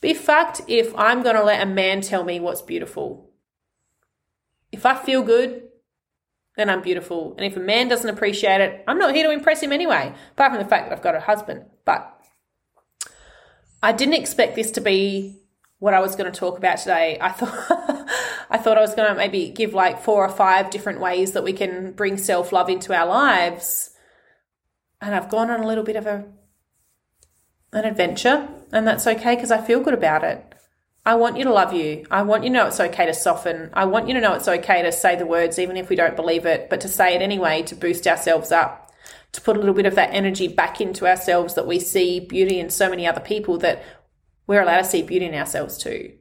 Be 0.00 0.14
fucked 0.14 0.60
if 0.68 0.94
I'm 0.96 1.22
going 1.22 1.36
to 1.36 1.42
let 1.42 1.62
a 1.62 1.66
man 1.66 2.00
tell 2.00 2.24
me 2.24 2.38
what's 2.38 2.62
beautiful. 2.62 3.30
If 4.70 4.84
I 4.84 4.94
feel 4.94 5.22
good, 5.22 5.62
then 6.56 6.70
I'm 6.70 6.82
beautiful. 6.82 7.34
And 7.36 7.46
if 7.46 7.56
a 7.56 7.60
man 7.60 7.88
doesn't 7.88 8.08
appreciate 8.08 8.60
it, 8.60 8.84
I'm 8.86 8.98
not 8.98 9.14
here 9.14 9.24
to 9.24 9.32
impress 9.32 9.62
him 9.62 9.72
anyway, 9.72 10.14
apart 10.32 10.52
from 10.52 10.62
the 10.62 10.68
fact 10.68 10.88
that 10.88 10.96
I've 10.96 11.02
got 11.02 11.14
a 11.14 11.20
husband. 11.20 11.64
But 11.84 12.10
I 13.82 13.92
didn't 13.92 14.14
expect 14.14 14.54
this 14.54 14.70
to 14.72 14.80
be 14.80 15.40
what 15.78 15.94
I 15.94 16.00
was 16.00 16.16
going 16.16 16.30
to 16.30 16.38
talk 16.38 16.58
about 16.58 16.78
today. 16.78 17.18
I 17.20 17.30
thought 17.30 18.03
I 18.50 18.58
thought 18.58 18.78
I 18.78 18.82
was 18.82 18.94
going 18.94 19.08
to 19.08 19.14
maybe 19.14 19.50
give 19.50 19.74
like 19.74 20.02
four 20.02 20.24
or 20.24 20.30
five 20.30 20.70
different 20.70 21.00
ways 21.00 21.32
that 21.32 21.44
we 21.44 21.52
can 21.52 21.92
bring 21.92 22.16
self-love 22.16 22.68
into 22.68 22.94
our 22.94 23.06
lives. 23.06 23.90
And 25.00 25.14
I've 25.14 25.30
gone 25.30 25.50
on 25.50 25.60
a 25.60 25.66
little 25.66 25.84
bit 25.84 25.96
of 25.96 26.06
a 26.06 26.26
an 27.72 27.84
adventure, 27.84 28.48
and 28.72 28.86
that's 28.86 29.06
okay 29.06 29.34
because 29.34 29.50
I 29.50 29.60
feel 29.60 29.80
good 29.80 29.94
about 29.94 30.22
it. 30.22 30.54
I 31.06 31.16
want 31.16 31.36
you 31.36 31.44
to 31.44 31.52
love 31.52 31.74
you. 31.74 32.06
I 32.10 32.22
want 32.22 32.44
you 32.44 32.50
to 32.50 32.54
know 32.54 32.66
it's 32.66 32.80
okay 32.80 33.04
to 33.04 33.12
soften. 33.12 33.70
I 33.74 33.84
want 33.84 34.08
you 34.08 34.14
to 34.14 34.20
know 34.20 34.32
it's 34.32 34.48
okay 34.48 34.82
to 34.82 34.92
say 34.92 35.16
the 35.16 35.26
words 35.26 35.58
even 35.58 35.76
if 35.76 35.90
we 35.90 35.96
don't 35.96 36.16
believe 36.16 36.46
it, 36.46 36.70
but 36.70 36.80
to 36.80 36.88
say 36.88 37.14
it 37.14 37.20
anyway 37.20 37.62
to 37.64 37.74
boost 37.74 38.06
ourselves 38.06 38.52
up, 38.52 38.90
to 39.32 39.40
put 39.40 39.56
a 39.56 39.58
little 39.58 39.74
bit 39.74 39.86
of 39.86 39.96
that 39.96 40.14
energy 40.14 40.48
back 40.48 40.80
into 40.80 41.06
ourselves 41.06 41.54
that 41.54 41.66
we 41.66 41.78
see 41.78 42.20
beauty 42.20 42.58
in 42.58 42.70
so 42.70 42.88
many 42.88 43.06
other 43.06 43.20
people 43.20 43.58
that 43.58 43.82
we're 44.46 44.62
allowed 44.62 44.78
to 44.78 44.84
see 44.84 45.02
beauty 45.02 45.26
in 45.26 45.34
ourselves 45.34 45.76
too. 45.76 46.12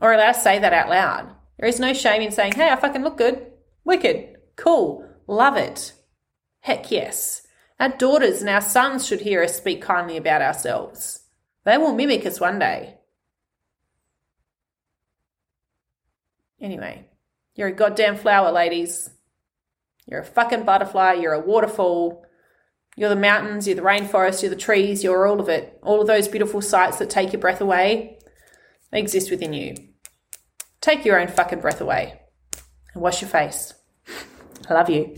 Or 0.00 0.12
allowed 0.12 0.32
to 0.32 0.40
say 0.40 0.58
that 0.58 0.72
out 0.72 0.88
loud. 0.88 1.34
There 1.58 1.68
is 1.68 1.80
no 1.80 1.92
shame 1.92 2.22
in 2.22 2.32
saying, 2.32 2.52
hey, 2.52 2.70
I 2.70 2.76
fucking 2.76 3.02
look 3.02 3.18
good. 3.18 3.46
Wicked. 3.84 4.36
Cool. 4.56 5.08
Love 5.26 5.56
it. 5.56 5.92
Heck 6.60 6.90
yes. 6.90 7.46
Our 7.78 7.90
daughters 7.90 8.40
and 8.40 8.50
our 8.50 8.60
sons 8.60 9.06
should 9.06 9.20
hear 9.20 9.42
us 9.42 9.56
speak 9.56 9.82
kindly 9.82 10.16
about 10.16 10.42
ourselves. 10.42 11.24
They 11.64 11.78
will 11.78 11.94
mimic 11.94 12.26
us 12.26 12.40
one 12.40 12.58
day. 12.58 12.98
Anyway, 16.60 17.06
you're 17.54 17.68
a 17.68 17.72
goddamn 17.72 18.16
flower, 18.16 18.52
ladies. 18.52 19.10
You're 20.06 20.20
a 20.20 20.24
fucking 20.24 20.64
butterfly. 20.64 21.14
You're 21.14 21.32
a 21.32 21.40
waterfall. 21.40 22.24
You're 22.94 23.08
the 23.08 23.16
mountains, 23.16 23.66
you're 23.66 23.76
the 23.76 23.82
rainforest, 23.82 24.42
you're 24.42 24.50
the 24.50 24.56
trees, 24.56 25.02
you're 25.02 25.26
all 25.26 25.40
of 25.40 25.48
it. 25.48 25.78
All 25.82 26.00
of 26.02 26.06
those 26.06 26.28
beautiful 26.28 26.60
sights 26.60 26.98
that 26.98 27.08
take 27.08 27.32
your 27.32 27.40
breath 27.40 27.62
away, 27.62 28.18
exist 28.92 29.30
within 29.30 29.54
you. 29.54 29.74
Take 30.82 31.04
your 31.04 31.18
own 31.20 31.28
fucking 31.28 31.60
breath 31.60 31.80
away 31.80 32.20
and 32.92 33.02
wash 33.02 33.22
your 33.22 33.30
face. 33.30 33.72
I 34.68 34.74
love 34.74 34.90
you. 34.90 35.16